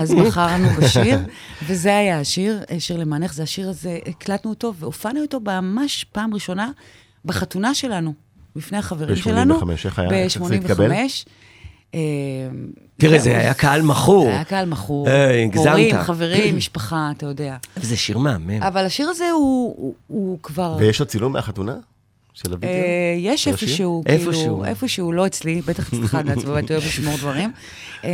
[0.00, 1.18] אז בחרנו בשיר,
[1.66, 6.34] וזה היה השיר, אה, שיר למענך, זה השיר הזה, הקלטנו אותו והופענו איתו ממש פעם
[6.34, 6.70] ראשונה
[7.24, 8.14] בחתונה שלנו,
[8.56, 9.60] בפני החברים שלנו.
[9.60, 10.10] ב-85, איך היה?
[10.10, 10.88] איך זה התקבל?
[10.88, 11.94] ב-85.
[12.96, 14.24] תראה, זה היה קהל מכור.
[14.24, 15.08] זה היה קהל מכור.
[15.08, 15.66] אה, הגזמת.
[15.66, 17.56] הורים, חברים, משפחה, אתה יודע.
[17.76, 18.62] זה שיר מהמם.
[18.62, 19.30] אבל השיר הזה
[20.06, 20.76] הוא כבר...
[20.78, 21.74] ויש עוד צילום מהחתונה?
[22.34, 22.68] של הוידאו?
[22.68, 23.48] אה, יש?
[23.48, 24.02] איפשהו.
[24.06, 27.52] כאילו, איפשהו, לא אצלי, בטח אצלך, גץ, בבית אוהב לשמור דברים.
[28.04, 28.10] אה,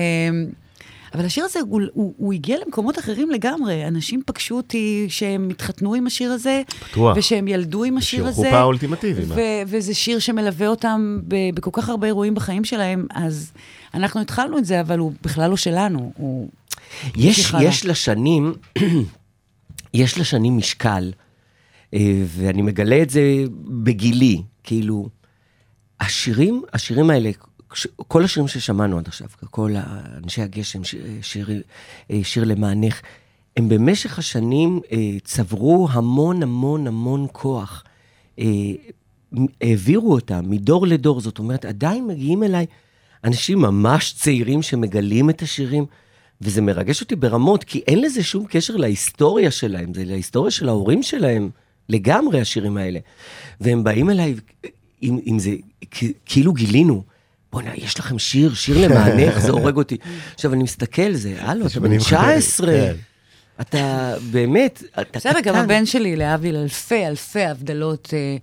[1.15, 3.89] אבל השיר הזה, הוא, הוא, הוא הגיע למקומות אחרים לגמרי.
[3.89, 7.17] אנשים פגשו אותי שהם התחתנו עם השיר הזה, בטוח.
[7.17, 8.37] ושהם ילדו עם השיר שיר הזה.
[8.37, 9.23] חופה אולטימטיבי?
[9.25, 13.53] ו- וזה שיר שמלווה אותם ב- בכל כך הרבה אירועים בחיים שלהם, אז
[13.95, 16.13] אנחנו התחלנו את זה, אבל הוא בכלל לא שלנו.
[16.17, 16.49] הוא...
[17.17, 17.53] יש.
[17.61, 18.55] יש לשנים,
[19.95, 21.13] יש לשנים משקל,
[22.27, 23.45] ואני מגלה את זה
[23.83, 25.09] בגילי, כאילו,
[26.01, 27.31] השירים, השירים האלה,
[27.97, 29.75] כל השירים ששמענו עד עכשיו, כל
[30.25, 31.63] אנשי הגשם, שיר, שיר,
[32.11, 33.01] אה, שיר למענך,
[33.57, 37.85] הם במשך השנים אה, צברו המון המון המון כוח.
[38.39, 38.45] אה,
[39.61, 42.67] העבירו אותם מדור לדור, זאת אומרת, עדיין מגיעים אליי
[43.25, 45.87] אנשים ממש צעירים שמגלים את השירים,
[46.41, 51.03] וזה מרגש אותי ברמות, כי אין לזה שום קשר להיסטוריה שלהם, זה להיסטוריה של ההורים
[51.03, 51.51] שלהם,
[51.89, 52.99] לגמרי השירים האלה.
[53.61, 54.35] והם באים אליי
[55.01, 55.51] עם, עם זה,
[56.27, 57.03] כאילו גילינו.
[57.53, 59.97] בוא'נה, יש לכם שיר, שיר למענך, זה הורג אותי.
[60.35, 62.95] עכשיו, אני מסתכל, זה, הלו, אתה בן שבנים 19, כן.
[63.61, 65.65] אתה באמת, אתה בסדר, גם קטן.
[65.65, 68.37] הבן שלי, להבדיל אלפי אלפי הבדלות, אה,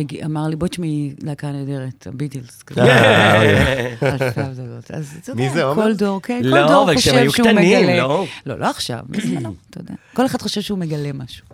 [0.00, 2.62] הג- אמר לי, בואי תשמעי להקה נהדרת, הביטלס.
[2.62, 2.82] כזה.
[4.02, 4.90] אלפי הבדלות.
[4.90, 5.72] אז אתה יודע?
[5.74, 7.96] כל דור, כן, לא, כל דור אבל כשהם חושב היו שהוא קטנים, מגלה.
[7.96, 8.26] לא?
[8.46, 9.94] לא, לא עכשיו, בזמנו, אתה יודע.
[10.14, 11.46] כל אחד חושב שהוא מגלה משהו.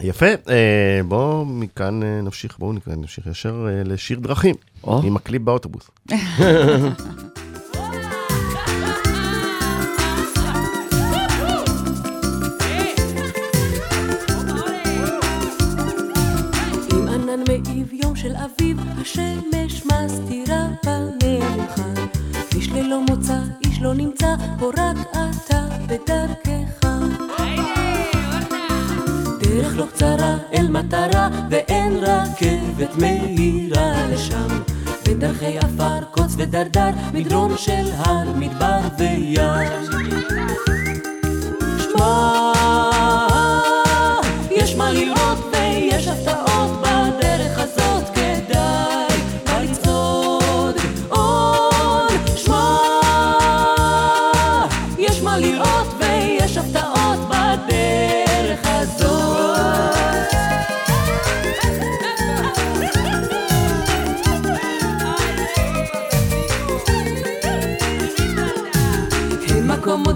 [0.00, 4.54] יפה, אה, בואו מכאן אה, נמשיך, בואו נמשיך ישר אה, לשיר דרכים,
[4.84, 4.90] oh.
[5.04, 5.90] עם הקליפ באוטובוס.
[19.04, 21.80] השמש מסתירה פניך,
[22.54, 24.96] איש ללא מוצא, איש לא נמצא, פה רק
[29.94, 34.48] קצרה אל מטרה, ואין רכבת מהירה לשם.
[35.04, 39.38] בין דרכי עפר, קוץ ודרדר, מדרון של הר, מדבר וים.
[41.78, 42.52] שמע,
[44.50, 45.53] יש מה לראות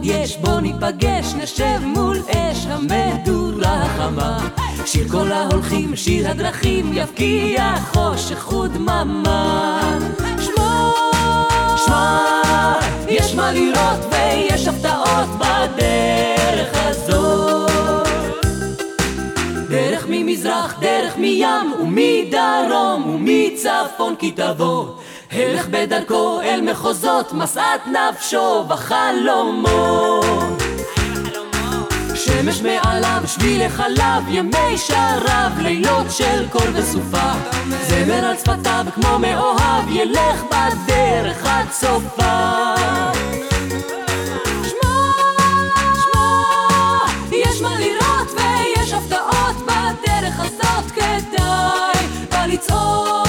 [0.09, 4.49] יש, בוא ניפגש, נשב מול אש המדורה החמה.
[4.87, 9.99] שיר כל ההולכים, שיר הדרכים, יבקיע חושך ודממה.
[10.41, 10.91] שמע,
[11.77, 12.75] שמע,
[13.09, 17.71] יש מה לראות ויש הפתעות בדרך הזאת.
[19.69, 24.85] דרך ממזרח, דרך מים, ומדרום, ומצפון כי תבוא.
[25.39, 30.63] הלך בדרכו אל מחוזות, משאת נפשו בחלומות.
[32.15, 37.33] שמש מעליו, שבילי חלב, ימי שרב, לילות של קול וסופה.
[37.83, 42.75] זמר על שפתיו כמו מאוהב, ילך בדרך עד סופה.
[52.49, 53.28] לצעוד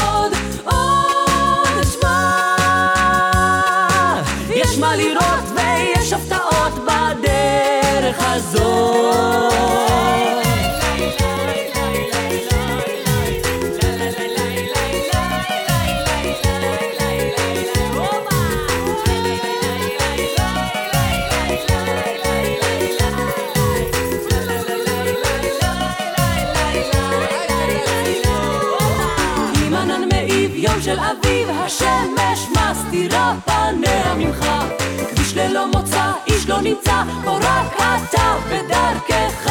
[36.89, 39.49] נמצא, פה רק אתה בדרכך.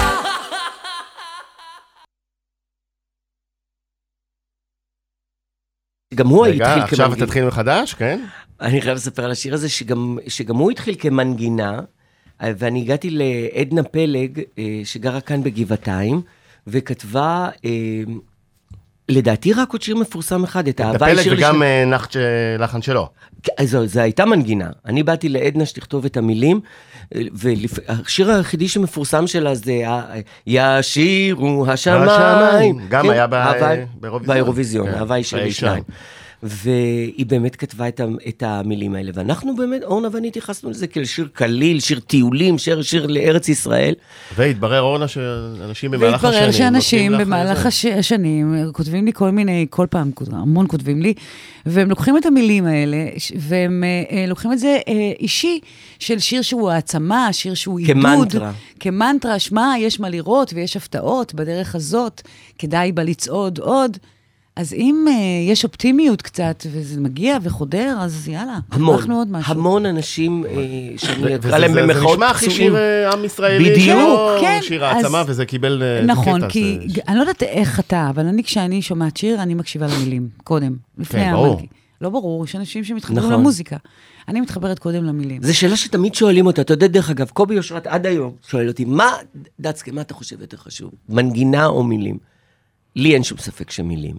[6.15, 7.27] גם הוא רגע, התחיל עכשיו כמנגינה.
[7.27, 8.25] תתחיל מחדש, כן?
[8.61, 11.81] אני חייב לספר על השיר הזה, שגם, שגם הוא התחיל כמנגינה,
[12.41, 16.23] ואני הגעתי לעדנה פלג, אה, שגרה כאן בגבעתיים,
[16.67, 18.03] וכתבה, אה,
[19.09, 22.13] לדעתי רק עוד שיר מפורסם אחד, את האהבה היא הפלג שיר וגם לשם- אה, נחת
[22.13, 22.17] ש-
[22.59, 23.09] לחן שלו.
[23.59, 24.69] אז זו, זו הייתה מנגינה.
[24.87, 26.61] אני באתי לעדנה שתכתוב את המילים,
[27.15, 29.73] והשיר היחידי שמפורסם שלה זה
[30.47, 32.09] ישירו השמיים.
[32.09, 32.79] השמיים.
[32.89, 33.87] גם כן, היה באירוויזיון.
[34.27, 35.83] באירוויזיון, כן, אהבה היא של האי שניים.
[36.43, 41.29] והיא באמת כתבה את, את המילים האלה, ואנחנו באמת, אורנה ואני התייחסנו לזה כאל שיר
[41.33, 43.95] קליל, שיר טיולים, שיר, שיר לארץ ישראל.
[44.37, 46.35] והתברר, אורנה, שאנשים במהלך השנים...
[46.35, 47.67] והתברר שאנשים במהלך.
[47.67, 47.85] הש...
[47.85, 51.15] השנים כותבים לי כל מיני, כל פעם, המון כותבים לי,
[51.67, 55.61] והם לוקחים את המילים האלה, והם אה, אה, לוקחים את זה אה, אישי,
[55.99, 57.97] של שיר שהוא העצמה, שיר שהוא עידוד.
[57.97, 58.53] כמנטרה.
[58.81, 62.23] כמנטרה, שמע, יש מה לראות ויש הפתעות בדרך הזאת,
[62.59, 63.97] כדאי בה לצעוד עוד.
[64.59, 65.15] אז אם אה,
[65.53, 69.55] יש אופטימיות קצת, וזה מגיע וחודר, אז יאללה, המון, הרווחנו עוד משהו.
[69.55, 70.53] המון אנשים אה,
[70.97, 72.63] שאני אקרא להם זה- זה במחאות נשמע הכי פצועים.
[72.73, 74.21] שיר אה, עם ישראלי, בדיוק.
[74.41, 78.07] כן, שיר אז- העצמה, וזה קיבל נכון, קטע, כי זה- אני לא יודעת איך אתה,
[78.11, 81.47] אבל אני, כשאני שומעת שיר, אני מקשיבה למילים, קודם, לפני כן, ברור.
[81.47, 81.67] המנגי.
[82.01, 83.33] לא ברור, יש אנשים שמתחברים נכון.
[83.33, 83.77] למוזיקה.
[84.29, 85.43] אני מתחברת קודם למילים.
[85.43, 88.85] זו שאלה שתמיד שואלים אותה, אתה יודע, דרך אגב, קובי אושרת עד היום שואל אותי,
[88.85, 89.11] מה,
[89.61, 92.19] דצקה, מה אתה חושב יותר חשוב, מנגינה או מילים?
[92.97, 94.17] לי אין שום ספק שמילים.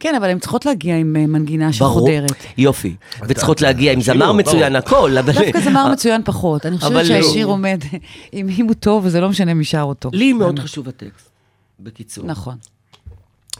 [0.00, 2.44] כן, אבל הן צריכות להגיע עם אה, מנגינה ברור, שחודרת.
[2.58, 2.96] יופי.
[3.28, 4.84] וצריכות להגיע עם זמר מצוין, ברור.
[4.86, 5.32] הכל, אבל...
[5.32, 6.66] דווקא זמר מצוין פחות.
[6.66, 7.04] אני חושבת לא.
[7.04, 7.80] שהשיר עומד,
[8.32, 10.10] אם הוא טוב, זה לא משנה מי שר אותו.
[10.12, 10.58] לי מאוד.
[10.58, 11.30] חשוב הטקסט,
[11.80, 12.26] בקיצור.
[12.26, 12.56] נכון.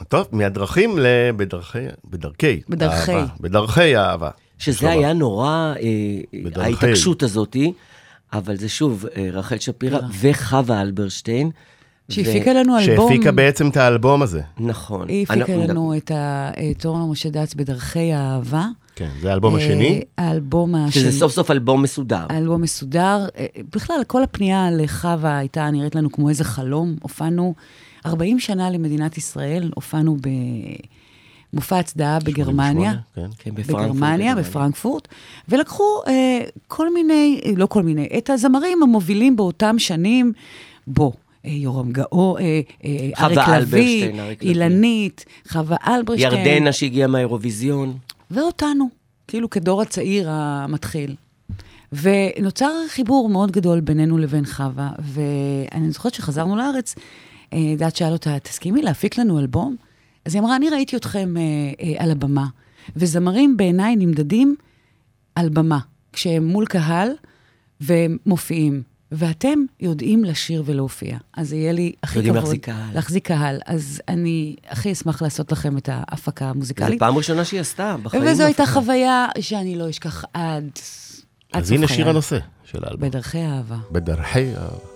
[0.07, 2.61] טוב, מהדרכים לבדרכי, בדרכי.
[2.69, 3.11] בדרכי.
[3.11, 3.33] אהבה.
[3.39, 4.29] בדרכי האהבה.
[4.57, 4.89] שזה.
[4.89, 6.67] היה נורא, אה, בדרכי.
[6.67, 7.73] ההתעקשות הזאתי,
[8.33, 11.51] אבל זה שוב, אה, רחל שפירא וחווה אלברשטיין.
[12.09, 13.09] שהפיקה לנו אלבום.
[13.09, 14.41] שהפיקה בעצם את האלבום הזה.
[14.59, 15.07] נכון.
[15.09, 15.93] היא הפיקה אנחנו- לנו
[16.71, 18.67] את אורנה משה דץ בדרכי האהבה.
[18.95, 20.01] כן, זה האלבום השני.
[20.19, 20.91] אה, האלבום השני.
[21.03, 22.25] שזה סוף סוף אלבום מסודר.
[22.29, 23.25] האלבום מסודר.
[23.37, 26.95] אה, בכלל, כל הפנייה לחווה הייתה נראית לנו כמו איזה חלום.
[27.01, 27.53] הופענו
[28.05, 30.17] 40 שנה למדינת ישראל, הופענו
[31.53, 32.91] במופע הצדעה בגרמניה.
[32.91, 33.51] 88, כן.
[33.51, 34.35] כן, בגרמניה.
[34.35, 35.07] בפרנקפורט,
[35.49, 40.33] ולקחו אה, כל מיני, לא כל מיני, את הזמרים המובילים באותם שנים,
[40.87, 41.13] בו.
[41.45, 44.11] אה, יורם גאו, אה, אה, אריק לביא.
[44.41, 46.47] אילנית, חווה אלברשטיין.
[46.47, 47.97] ירדנה שהגיעה מהאירוויזיון.
[48.31, 48.89] ואותנו,
[49.27, 51.15] כאילו כדור הצעיר המתחיל.
[51.93, 56.95] ונוצר חיבור מאוד גדול בינינו לבין חווה, ואני זוכרת שחזרנו לארץ,
[57.77, 59.75] דעת שאל אותה, תסכימי להפיק לנו אלבום?
[60.25, 61.41] אז היא אמרה, אני ראיתי אתכם אה,
[61.81, 62.47] אה, על הבמה,
[62.95, 64.55] וזמרים בעיניי נמדדים
[65.35, 65.79] על במה,
[66.13, 67.09] כשהם מול קהל
[67.81, 68.83] והם מופיעים.
[69.15, 71.17] ואתם יודעים לשיר ולהופיע.
[71.37, 72.43] אז יהיה לי הכי יודעים כבוד.
[72.43, 72.93] להחזיק קהל.
[72.93, 73.59] להחזיק קהל.
[73.65, 76.99] אז אני הכי אשמח לעשות לכם את ההפקה זו המוזיקלית.
[76.99, 78.23] פעם ראשונה שהיא עשתה בחיים.
[78.25, 78.75] וזו הייתה הפקה.
[78.75, 80.69] חוויה שאני לא אשכח עד...
[81.53, 81.87] עד אז הנה.
[81.87, 83.09] שיר הנושא של האלבום.
[83.09, 83.77] בדרכי אהבה.
[83.91, 84.94] בדרכי ה...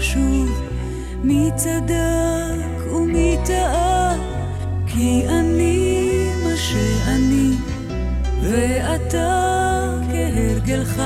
[0.00, 0.62] חשוב
[1.22, 4.16] מי צדק ומי טעה,
[4.86, 6.08] כי אני
[6.44, 7.50] מה שאני,
[8.42, 11.02] ואתה כהרגלך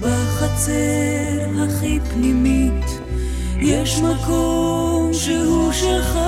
[0.00, 3.00] בחצר הכי פנימית,
[3.60, 6.18] יש מקום שהוא שלך.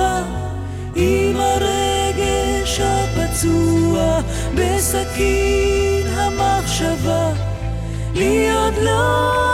[0.95, 4.21] עם הרגש הפצוע
[4.55, 7.33] בסכין המחשבה
[8.15, 9.46] לי עוד לא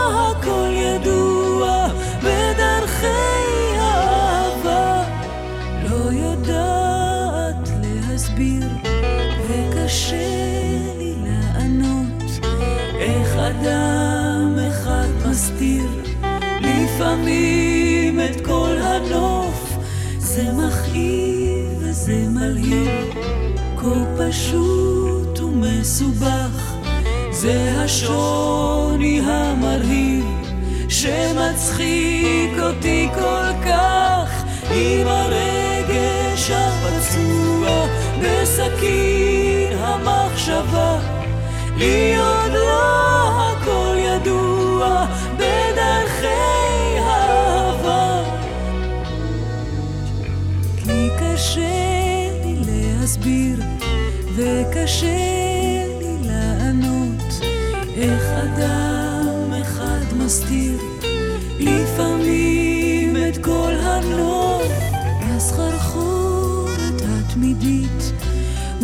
[24.29, 26.73] פשוט ומסובך,
[27.31, 30.25] זה השוני המרהיב,
[30.89, 37.87] שמצחיק אותי כל כך, עם הרגש הפצוע,
[38.21, 40.99] בסכין המחשבה,
[41.77, 42.15] לי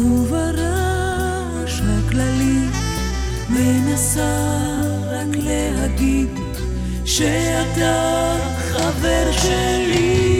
[0.05, 2.59] וברעש הכללי
[3.49, 4.37] מנסה
[5.11, 6.29] רק להגיד
[7.05, 10.38] שאתה חבר שלי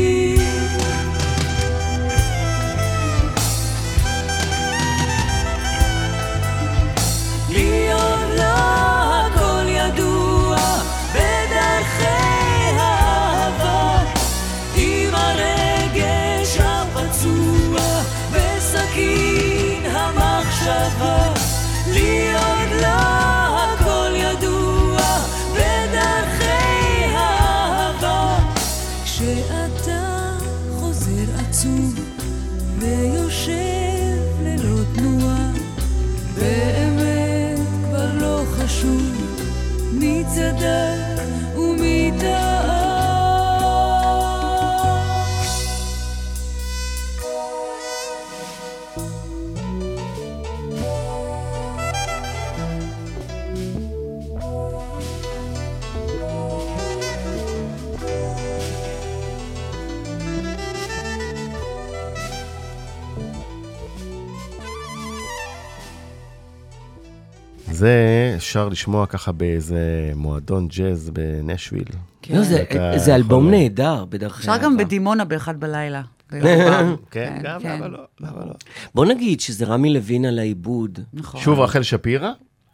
[67.79, 67.93] זה
[68.35, 69.79] אפשר לשמוע ככה באיזה
[70.15, 71.83] מועדון ג'אז בנשוויל.
[72.29, 74.63] לא, זה- אתה זה אלבום יכול- נהדר בדרכי אפשר אהבה.
[74.63, 76.01] גם בדימונה באחד בלילה.
[76.31, 77.75] ביום כן, גם, כן.
[77.77, 77.99] למה לא?
[78.19, 78.53] למה לא?
[78.95, 80.99] בוא נגיד שזה רמי לוין על העיבוד.
[81.13, 81.41] נכון.
[81.41, 82.31] שוב רחל שפירא,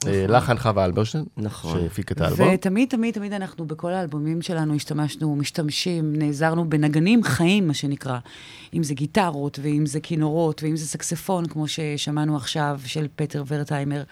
[0.07, 1.79] אה, לחן חווה אלברשטיין, נכון.
[1.79, 2.49] שהפיק את האלבום.
[2.53, 8.17] ותמיד, תמיד, תמיד אנחנו בכל האלבומים שלנו השתמשנו, משתמשים, נעזרנו בנגנים חיים, מה שנקרא.
[8.73, 14.03] אם זה גיטרות, ואם זה כינורות, ואם זה סקספון, כמו ששמענו עכשיו, של פטר ורטהיימר.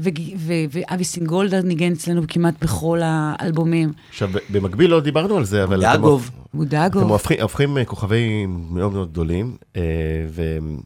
[0.00, 3.92] ואבי סינגולדה ניגן אצלנו כמעט בכל האלבומים.
[4.08, 5.80] עכשיו, במקביל לא דיברנו על זה, אבל...
[5.80, 6.30] דאגוב.
[6.32, 7.00] הופ- בודגו.
[7.00, 9.82] אתם הופכים, הופכים אה, כוכבים מאוד מאוד גדולים, אה,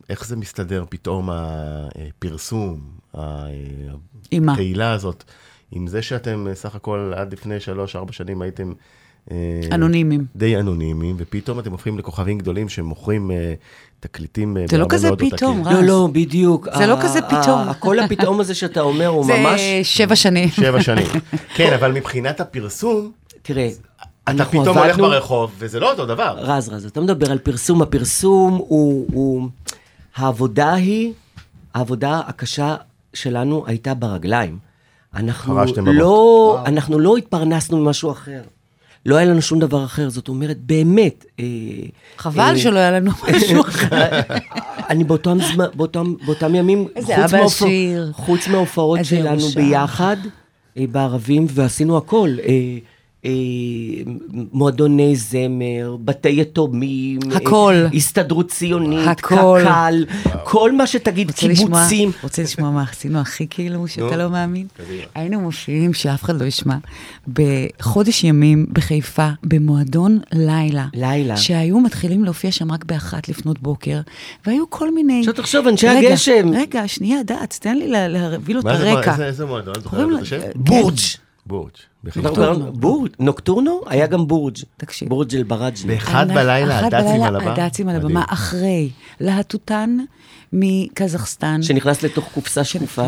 [0.08, 2.80] ואיך זה מסתדר פתאום הפרסום,
[3.18, 3.44] ה-
[4.30, 4.52] עם מה?
[4.52, 5.24] התהילה הזאת,
[5.72, 8.72] עם זה שאתם אה, סך הכל עד לפני שלוש-ארבע שנים הייתם...
[9.72, 10.24] אנונימיים.
[10.36, 13.30] די אנונימיים, ופתאום אתם הופכים לכוכבים גדולים שמוכרים
[14.04, 15.36] תקליטים אה, זה לא כזה מאוד עותקים.
[15.38, 15.74] פתאום, רז.
[15.74, 16.68] לא, לא, בדיוק.
[16.78, 17.68] זה לא כזה פתאום.
[17.68, 19.60] הקול הפתאום הזה שאתה אומר הוא זה ממש...
[19.82, 20.48] שבע שנים.
[20.48, 21.06] שבע שנים.
[21.56, 26.36] כן, אבל מבחינת הפרסום, תראה, אתה אנחנו פתאום הולך ברחוב, וזה לא אותו דבר.
[26.38, 29.48] רז, רז, אתה מדבר על פרסום, הפרסום הוא, הוא...
[30.16, 31.12] העבודה היא,
[31.74, 32.76] העבודה הקשה
[33.14, 34.58] שלנו הייתה ברגליים.
[35.14, 35.58] אנחנו.
[35.86, 38.42] לא, אנחנו לא התפרנסנו ממשהו אחר.
[39.06, 41.24] לא היה לנו שום דבר אחר, זאת אומרת, באמת.
[41.40, 41.44] אה,
[42.16, 44.20] חבל אה, שלא היה לנו משהו אחר.
[44.90, 48.10] אני באותם, זמן, באותם, באותם ימים, חוץ עשיר.
[48.12, 49.48] חוץ מההופעות שלנו.
[49.54, 50.16] ביחד,
[50.76, 52.36] אה, בערבים, ועשינו הכל.
[53.24, 53.30] אה,
[54.52, 57.74] מועדוני זמר, בתי יתומים, הכל.
[57.76, 59.60] אה, הסתדרות ציונית, הכל.
[59.64, 60.04] קק"ל,
[60.44, 62.10] כל מה שתגיד, קיבוצים.
[62.22, 64.66] רוצה לשמוע מה עשינו הכי כאילו שאתה לא מאמין?
[65.14, 66.76] היינו מופיעים, שאף אחד לא ישמע,
[67.32, 70.86] בחודש ימים בחיפה, במועדון לילה.
[70.94, 71.36] לילה.
[71.36, 74.00] שהיו מתחילים להופיע שם רק באחת לפנות בוקר,
[74.46, 75.18] והיו כל מיני...
[75.20, 76.50] עכשיו תחשוב, אנשי הגשם.
[76.54, 79.24] רגע, שנייה, דעת, תן לי לה- להביא לו את הרקע.
[79.26, 79.74] איזה- מועדון?
[79.84, 80.40] קוראים את השם?
[80.40, 80.50] כן.
[80.54, 80.94] בורג'.
[81.46, 81.70] בורג'.
[82.72, 83.08] בורג'.
[83.18, 83.80] נוקטורנו?
[83.86, 84.56] היה גם בורג'.
[84.76, 85.08] תקשיב.
[85.08, 85.86] בורג' אל-ברג'י.
[85.86, 87.52] באחד אנחנו- בלילה, הד"צים בלילה, על הבמה.
[87.64, 87.96] הד"צים על.
[87.96, 88.90] הבמה, אחרי
[89.20, 89.96] להטוטן
[90.52, 91.62] מקזחסטן.
[91.62, 93.06] שנכנס לתוך קופסה שקופה.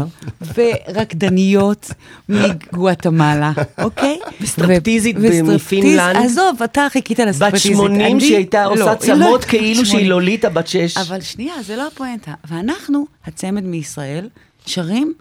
[0.55, 1.91] ורקדניות
[2.29, 4.19] מגואטמלה, אוקיי?
[4.41, 6.17] וסטרפטיזית מפינלנד.
[6.17, 7.77] עזוב, אתה חיכית בת לסטרפטיזית.
[7.77, 10.11] 80 אני- שהיא הייתה לא, עושה לא צמות כאילו בת שהיא 80.
[10.11, 10.97] לוליטה בת 6.
[10.97, 12.33] אבל שנייה, זה לא הפואנטה.
[12.49, 14.29] ואנחנו, הצמד מישראל,
[14.67, 15.15] שרים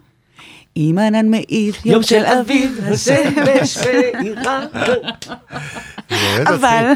[0.78, 4.64] עם ענן מאיר, יום של אביב, השמש מאירה.
[6.54, 6.92] אבל,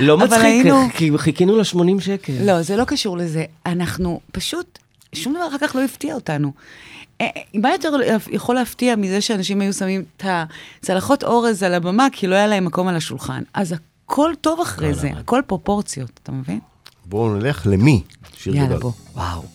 [0.00, 2.32] לא אבל מצחיק, כי חיכינו ל-80 שקל.
[2.40, 3.44] לא, זה לא קשור לזה.
[3.66, 4.78] אנחנו פשוט,
[5.14, 6.52] שום דבר אחר כך לא הפתיע אותנו.
[7.20, 7.90] אה, אה, מה יותר
[8.30, 10.24] יכול להפתיע מזה שאנשים היו שמים את
[10.80, 13.42] הצלחות אורז על הבמה, כי לא היה להם מקום על השולחן.
[13.54, 13.74] אז
[14.06, 16.60] הכל טוב אחרי זה, הכל פרופורציות, אתה מבין?
[17.06, 18.02] בואו נלך למי?
[18.36, 18.78] שיר יאללה.
[18.78, 18.92] בוא.
[19.14, 19.53] וואו.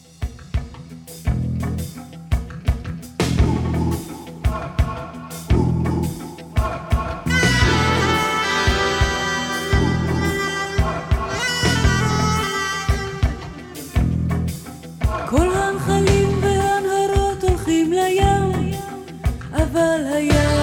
[19.71, 20.58] אבל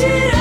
[0.00, 0.31] should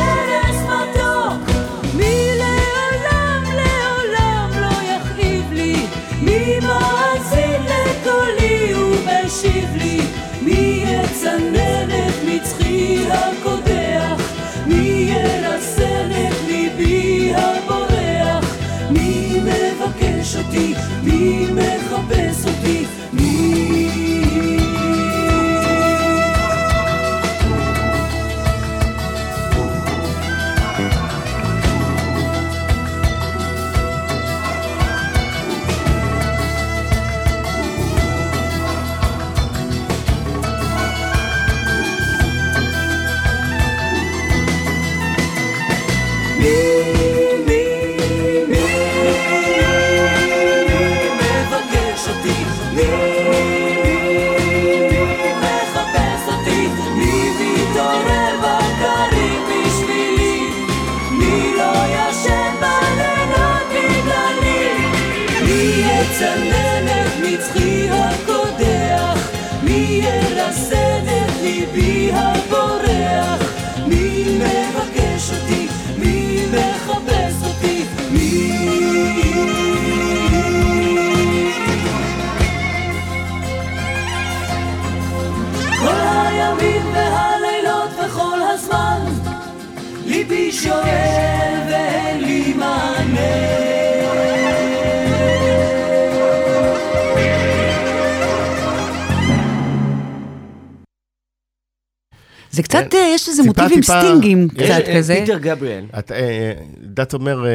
[102.61, 102.97] זה קצת, כן.
[102.97, 105.15] אה, יש איזה מוטיבים טיפה- סטינגים יש, קצת אה, כזה.
[105.19, 105.85] פיטר גבריאל.
[105.99, 106.53] את, אה,
[106.83, 107.51] דת אומר אה,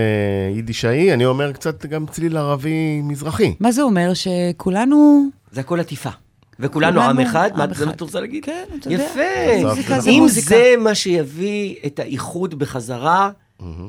[0.55, 3.55] יידישאי, אני אומר קצת גם צליל ערבי מזרחי.
[3.61, 4.11] מה זה אומר?
[4.15, 5.25] שכולנו...
[5.53, 6.11] זה הכל עטיפה.
[6.61, 7.85] וכולנו עם אחד, מה זה אחד.
[7.85, 8.45] מה את רוצה להגיד?
[8.45, 9.05] כן, אתה יודע.
[9.05, 10.01] יפה.
[10.01, 10.27] זה אם.
[10.29, 13.31] זה מה שיביא את האיחוד בחזרה,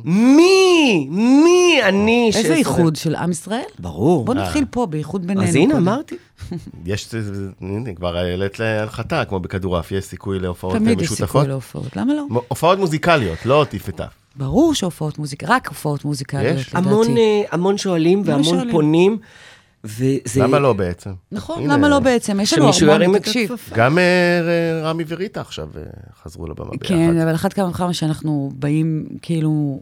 [0.05, 1.07] מי?
[1.11, 2.57] מי אני איזה שאסובב?
[2.57, 3.63] איחוד של עם ישראל?
[3.79, 4.25] ברור.
[4.25, 5.47] בוא נתחיל פה, באיחוד בינינו.
[5.47, 5.77] אז הנה.
[5.77, 6.15] אמרתי.
[6.85, 7.09] יש,
[7.61, 11.27] הנה, כבר העלית להנחתה, כמו בכדורעף, יש סיכוי להופעות אה, תמיד יש משותפות.
[11.27, 12.23] סיכוי להופעות, למה לא?
[12.47, 14.13] הופעות מוזיקליות, לא טיף וטף.
[14.35, 16.57] ברור שהופעות מוזיקה, רק הופעות מוזיקליות?
[16.57, 16.77] לדעתי.
[17.53, 18.71] המון, אה, שואלים והמון.
[18.71, 19.17] פונים,
[19.83, 20.43] וזה...
[20.43, 21.11] למה לא בעצם?
[21.31, 22.39] נכון, הנה, למה לא בעצם?
[22.39, 23.49] יש לנו את תקשיב.
[23.73, 25.81] גם אה, רמי וריטה עכשיו אה,
[26.23, 26.87] חזרו לבמה ביחד.
[26.87, 29.79] כן, אבל אחת כמה וכמה שאנחנו באים כאילו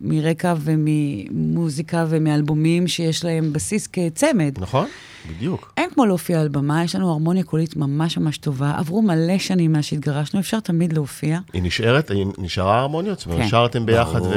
[0.00, 4.54] מרקע וממוזיקה ומאלבומים שיש להם בסיס כצמד.
[4.58, 4.86] נכון,
[5.30, 5.72] בדיוק.
[5.76, 8.74] אין כמו להופיע על במה, יש לנו הרמוניה קולית ממש ממש טובה.
[8.78, 11.38] עברו מלא שנים מאז שהתגרשנו, אפשר תמיד להופיע.
[11.52, 13.18] היא נשארת, היא נשארה הרמוניות?
[13.18, 13.46] זאת אומרת, כן.
[13.46, 14.32] נשארתם ביחד ו...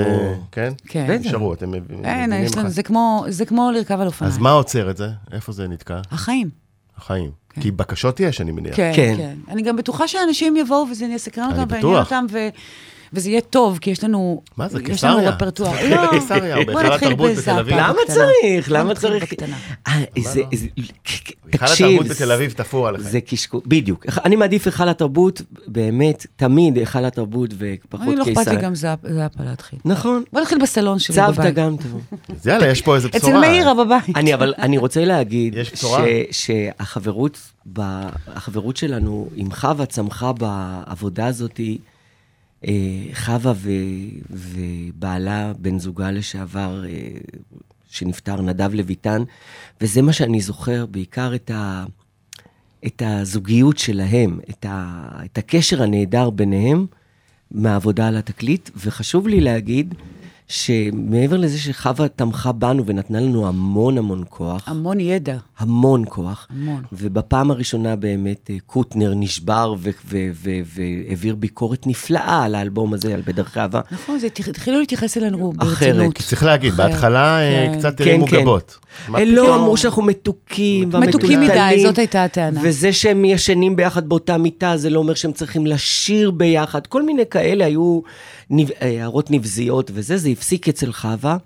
[0.52, 0.74] כן?
[0.88, 1.08] כן.
[1.10, 1.26] בטח.
[1.26, 2.70] נשארו, אתם מבינים אין, יש לנו, אחד.
[2.70, 4.34] זה כמו, זה כמו לרכב על אופניים.
[4.34, 5.10] אז מה עוצר את זה?
[5.32, 6.00] איפה זה נתקע?
[6.12, 6.50] החיים.
[6.98, 7.32] החיים.
[7.60, 8.76] כי בקשות יש, אני מניח.
[8.76, 9.14] כן, כן.
[9.18, 9.36] כן.
[9.48, 11.66] אני גם בטוחה שאנשים יבואו וזה יסקרן אותם.
[11.70, 12.38] ועניין אותם, ו...
[13.14, 14.42] וזה יהיה טוב, כי יש לנו...
[14.58, 15.30] מה זה, יש לנו קיסריה?
[15.30, 15.72] רפרטואר.
[15.90, 16.12] לא,
[16.74, 17.62] בוא נתחיל בזאפה.
[17.72, 17.94] למה.
[18.08, 18.72] צריך?
[18.72, 19.34] למה צריך?
[19.88, 20.24] אה, לא?
[20.24, 20.68] זה, היכל
[21.50, 23.04] תקשיב, התרבות בתל אביב תפור עליכם.
[23.04, 24.06] זה קשקוש, בדיוק.
[24.26, 28.24] אני מעדיף היכל התרבות, באמת, תמיד היכל התרבות ופחות אני לא.
[28.24, 29.80] אכפת לי גם זאפ- זאפה להתחיל.
[29.86, 30.24] נכון.
[30.34, 31.54] בוא נתחיל בסלון שלי צוותא בבית.
[31.56, 32.02] גם טוב.
[32.46, 33.32] יאללה, יש פה איזה בשורה.
[33.32, 34.16] אצל מאירה בבית.
[34.16, 36.04] אני, אבל אני רוצה להגיד, יש בשורה?
[36.32, 37.40] שהחברות,
[38.78, 41.66] שלנו עם חווה צמחה בעבודה הזאת, אה,
[43.14, 43.72] חווה ו,
[44.30, 47.10] ובעלה, בן זוגה לשעבר, אה,
[47.90, 49.24] שנפטר, נדב לויטן,
[49.82, 51.86] וזה מה שאני זוכר, בעיקר את, ה,
[52.86, 56.86] את הזוגיות שלהם, את, ה, את הקשר הנהדר ביניהם
[57.52, 59.96] מהעבודה על התקליט, וחשוב לי להגיד,
[60.50, 65.38] שמעבר לזה שחווה תמכה בנו ונתנה לנו המון המון כוח, המון ידע.
[65.60, 66.48] המון כוח.
[66.50, 66.82] המון.
[66.94, 69.74] ובפעם הראשונה באמת אה, קוטנר נשבר
[70.36, 73.82] והעביר ביקורת נפלאה על האלבום הזה, על בדרכי אהבה.
[73.92, 75.70] נכון, זה התח- התחילו להתייחס אלינו אחרת.
[75.70, 76.18] ברצינות.
[76.18, 76.86] צריך להגיד, אחרת.
[76.92, 77.80] בהתחלה אה, כן.
[77.80, 78.42] קצת כן, הרימו כן.
[78.42, 78.78] גבות.
[79.26, 81.42] לא, אמרו שאנחנו מתוקים מתוקים.
[81.42, 82.60] מדי, זאת הייתה הטענה.
[82.64, 86.88] וזה שהם ישנים ביחד באותה מיטה, זה לא אומר שהם צריכים לשיר ביחד.
[86.88, 88.00] כל מיני כאלה היו
[88.80, 91.38] הערות נבזיות וזה, זה הפסיק אצל חווה.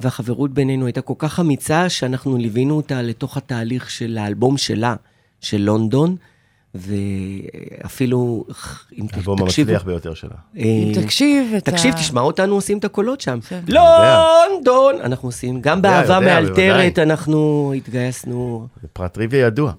[0.00, 4.94] והחברות בינינו הייתה כל כך אמיצה, שאנחנו ליווינו אותה לתוך התהליך של האלבום שלה,
[5.40, 6.16] של לונדון,
[7.84, 8.44] ואפילו,
[8.98, 9.42] אם ת- האלבום.
[9.42, 10.30] המצליח ביותר שלה.
[10.58, 11.96] אה, אם תקשיב את תקשיב, ה...
[11.98, 13.38] תשמע אותנו עושים את הקולות שם.
[13.48, 13.60] כן.
[13.68, 14.94] לונדון!
[15.00, 16.98] אנחנו עושים, גם באהבה מאלתרת.
[16.98, 18.66] אנחנו התגייסנו.
[18.82, 19.72] זה פרט טריוויה ידוע.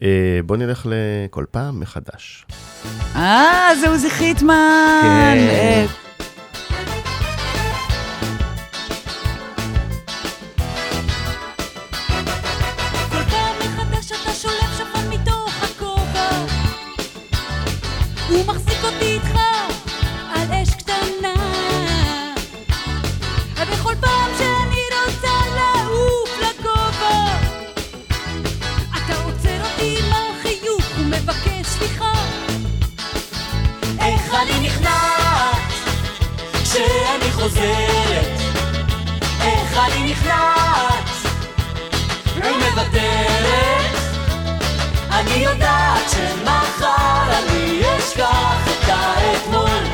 [0.00, 0.06] כן.
[0.46, 2.46] בוא נלך לכל פעם מחדש.
[3.16, 4.54] אה, זה עוזי חיטמן.
[5.02, 5.38] כן.
[5.38, 5.86] אה,
[18.28, 19.47] הוא מחזיק אותי איתך
[37.58, 38.40] חוזרת,
[39.40, 41.08] איך אני נכנעת
[42.36, 43.96] לא ומוותרת.
[45.10, 49.84] אני יודעת שמחר אני אשכח את האתמול.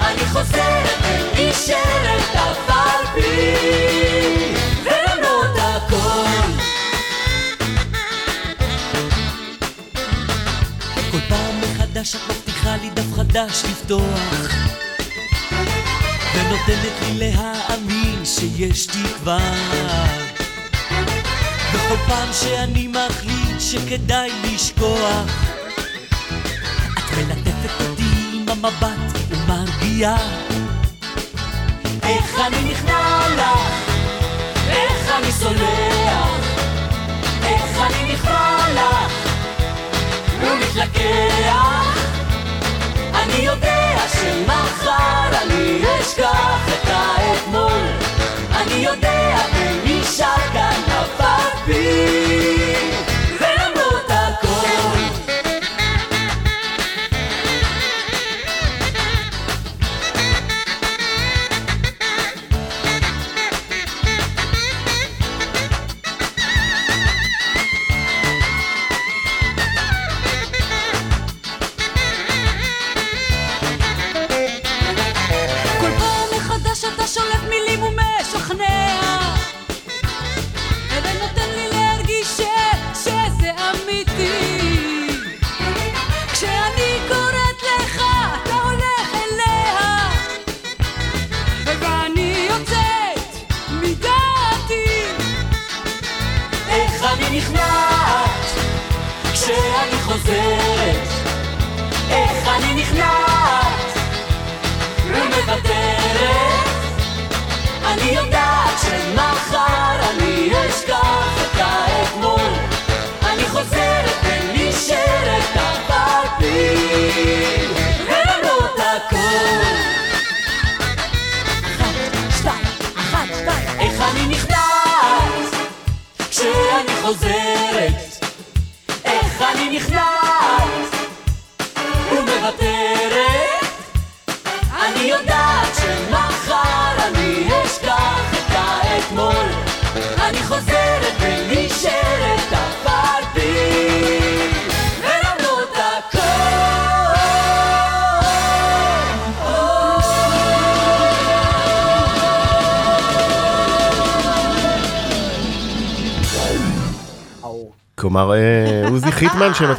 [0.00, 4.54] אני חוזרת ונשארת אף פי
[4.84, 6.52] ולמרות הכל.
[11.10, 14.87] כל פעם מחדש את מבטיחה לי דף חדש לפתוח
[16.48, 19.38] ונותנת לי להאמין שיש תקווה.
[21.74, 25.46] בכל פעם שאני מחליט שכדאי לשכוח
[26.92, 30.16] את מלטפת אותי עם המבט ומרגיעה.
[32.02, 33.92] איך אני נכנע לך,
[34.68, 36.28] איך אני סולח?
[37.42, 39.12] איך אני נכנע לך?
[40.40, 41.87] ומתלקח
[43.38, 47.86] אני יודע שמחר אני אשכח את האתמול.
[48.56, 51.72] אני יודע ונשאר כאן אף על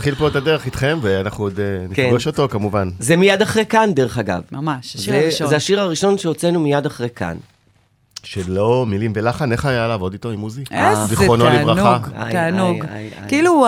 [0.09, 2.05] שמתחיל פה את הדרך איתכם, ואנחנו עוד אה, כן.
[2.05, 2.89] נפגוש אותו כמובן.
[2.99, 4.41] זה מיד אחרי כאן, דרך אגב.
[4.51, 5.47] ממש, השיר זה, הראשון.
[5.47, 7.37] זה השיר הראשון שהוצאנו מיד אחרי כאן.
[8.23, 10.63] שלא מילים ולחן, איך היה לעבוד איתו עם עוזי?
[10.71, 11.99] איזה זיכרונו לברכה.
[12.31, 12.85] תענוג, תענוג.
[13.27, 13.65] כאילו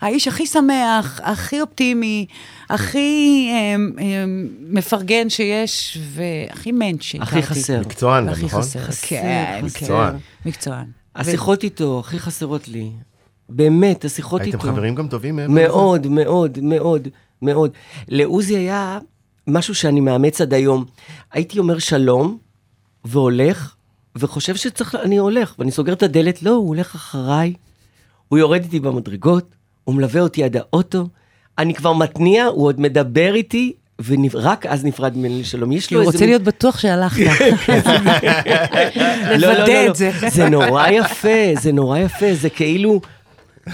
[0.00, 2.26] האיש הכי שמח, הכי אופטימי,
[2.70, 7.38] הכי אמ, אמ, מפרגן שיש, והכי שהכרתי.
[7.38, 7.80] הכי חסר.
[7.80, 8.60] מקצוען הכי נכון?
[8.60, 9.78] חסר, חסר, כן, חסר.
[9.78, 9.84] כן.
[9.84, 10.16] מקצוען.
[10.46, 10.84] מקצוען.
[11.16, 12.90] השיחות איתו הכי חסרות לי.
[13.48, 14.58] באמת, השיחות איתו.
[14.58, 15.68] הייתם חברים גם טובים מעבר לזה?
[15.68, 17.08] מאוד, מאוד, מאוד,
[17.42, 17.70] מאוד.
[18.08, 18.98] לעוזי היה
[19.46, 20.84] משהו שאני מאמץ עד היום.
[21.32, 22.38] הייתי אומר שלום,
[23.04, 23.74] והולך,
[24.16, 27.54] וחושב שצריך, אני הולך, ואני סוגר את הדלת, לא, הוא הולך אחריי,
[28.28, 31.08] הוא יורד איתי במדרגות, הוא מלווה אותי עד האוטו,
[31.58, 33.72] אני כבר מתניע, הוא עוד מדבר איתי,
[34.06, 35.72] ורק אז נפרד ממני לשלום.
[35.72, 36.16] יש לו הוא איזה...
[36.16, 37.22] רוצה להיות בטוח שהלכת.
[39.30, 40.10] לא, לא, לוודא לא, את זה.
[40.28, 43.00] זה נורא יפה, זה נורא יפה, זה כאילו...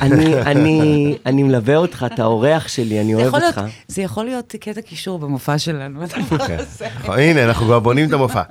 [0.00, 0.78] אני, אני,
[1.26, 3.58] אני מלווה אותך, אתה האורח שלי, אני אוהב אותך.
[3.58, 6.00] להיות- זה יכול להיות קטע קישור במופע שלנו.
[6.02, 6.56] הדבר כן.
[6.58, 6.86] הזה.
[7.04, 8.42] הנה, אנחנו כבר בונים את המופע.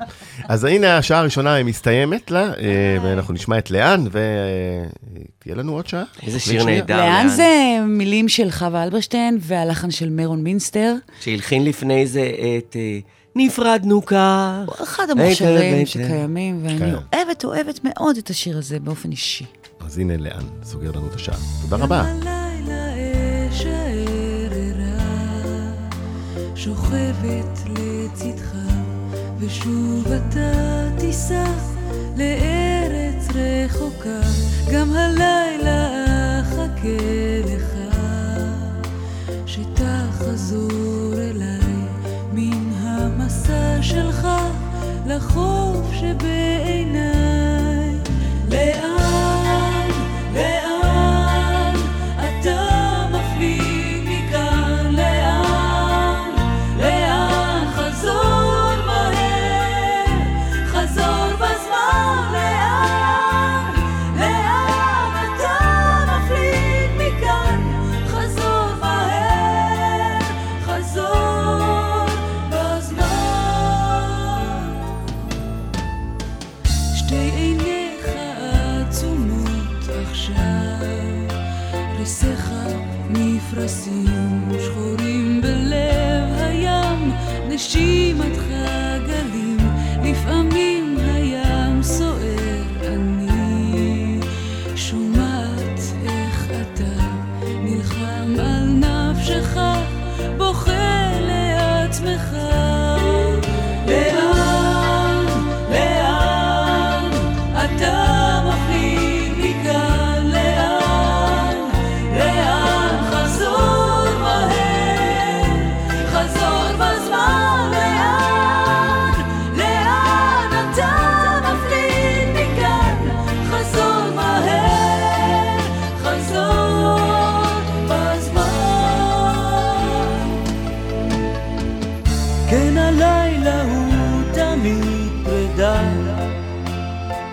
[0.48, 2.54] אז הנה, השעה הראשונה מסתיימת לה, אה,
[3.04, 6.04] ואנחנו נשמע את לאן, ותהיה לנו עוד שעה.
[6.24, 6.66] איזה שיר.
[6.66, 6.98] נהדר.
[6.98, 7.28] לאן לאן?
[7.30, 7.50] זה
[7.88, 10.96] מילים של חווה אלברשטיין והלחן של מיירון מינסטר?
[11.22, 13.00] שהלחין לפני זה את אה,
[13.36, 14.18] נפרדנו כך.
[14.84, 16.94] אחד המוכשרים שקיימים, ואני כן.
[17.14, 19.46] אוהבת, אוהבת מאוד את השיר הזה באופן אישי.
[19.86, 21.38] אז הנה לאן, סוגר לנו את השעה.
[21.62, 22.14] תודה רבה.
[26.56, 28.56] שוכבת לצדך,
[29.40, 30.52] ושוב אתה
[30.98, 31.46] תיסע
[32.18, 34.20] לארץ רחוקה,
[34.74, 35.90] גם הלילה
[36.42, 37.96] אחכה לך,
[39.46, 41.86] שתחזור אליי
[42.34, 44.28] מן המסע שלך
[45.06, 46.61] לחוף שבעיניי.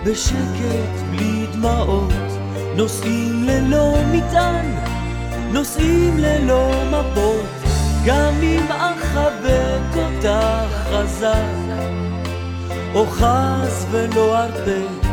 [0.03, 2.13] בשקט בלי דמעות,
[2.75, 4.75] נוסעים ללא מטען,
[5.51, 7.45] נוסעים ללא מפות,
[8.05, 11.79] גם אם אחבק אותך חזק,
[12.95, 15.09] אוחז ולא ארפה,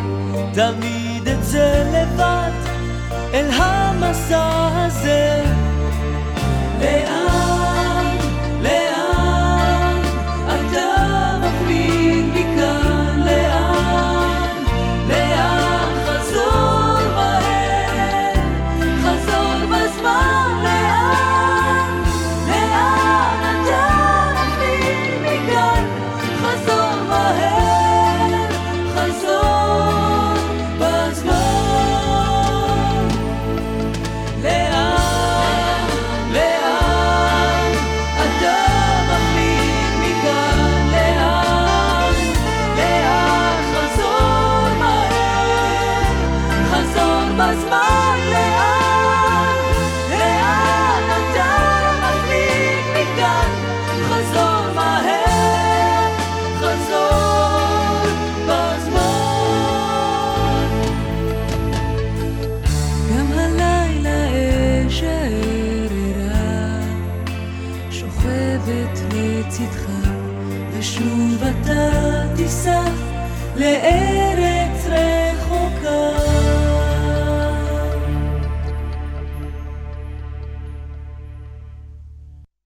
[0.53, 2.51] תמיד אצא לבד
[3.35, 5.45] אל המסע הזה.
[6.81, 7.46] לאן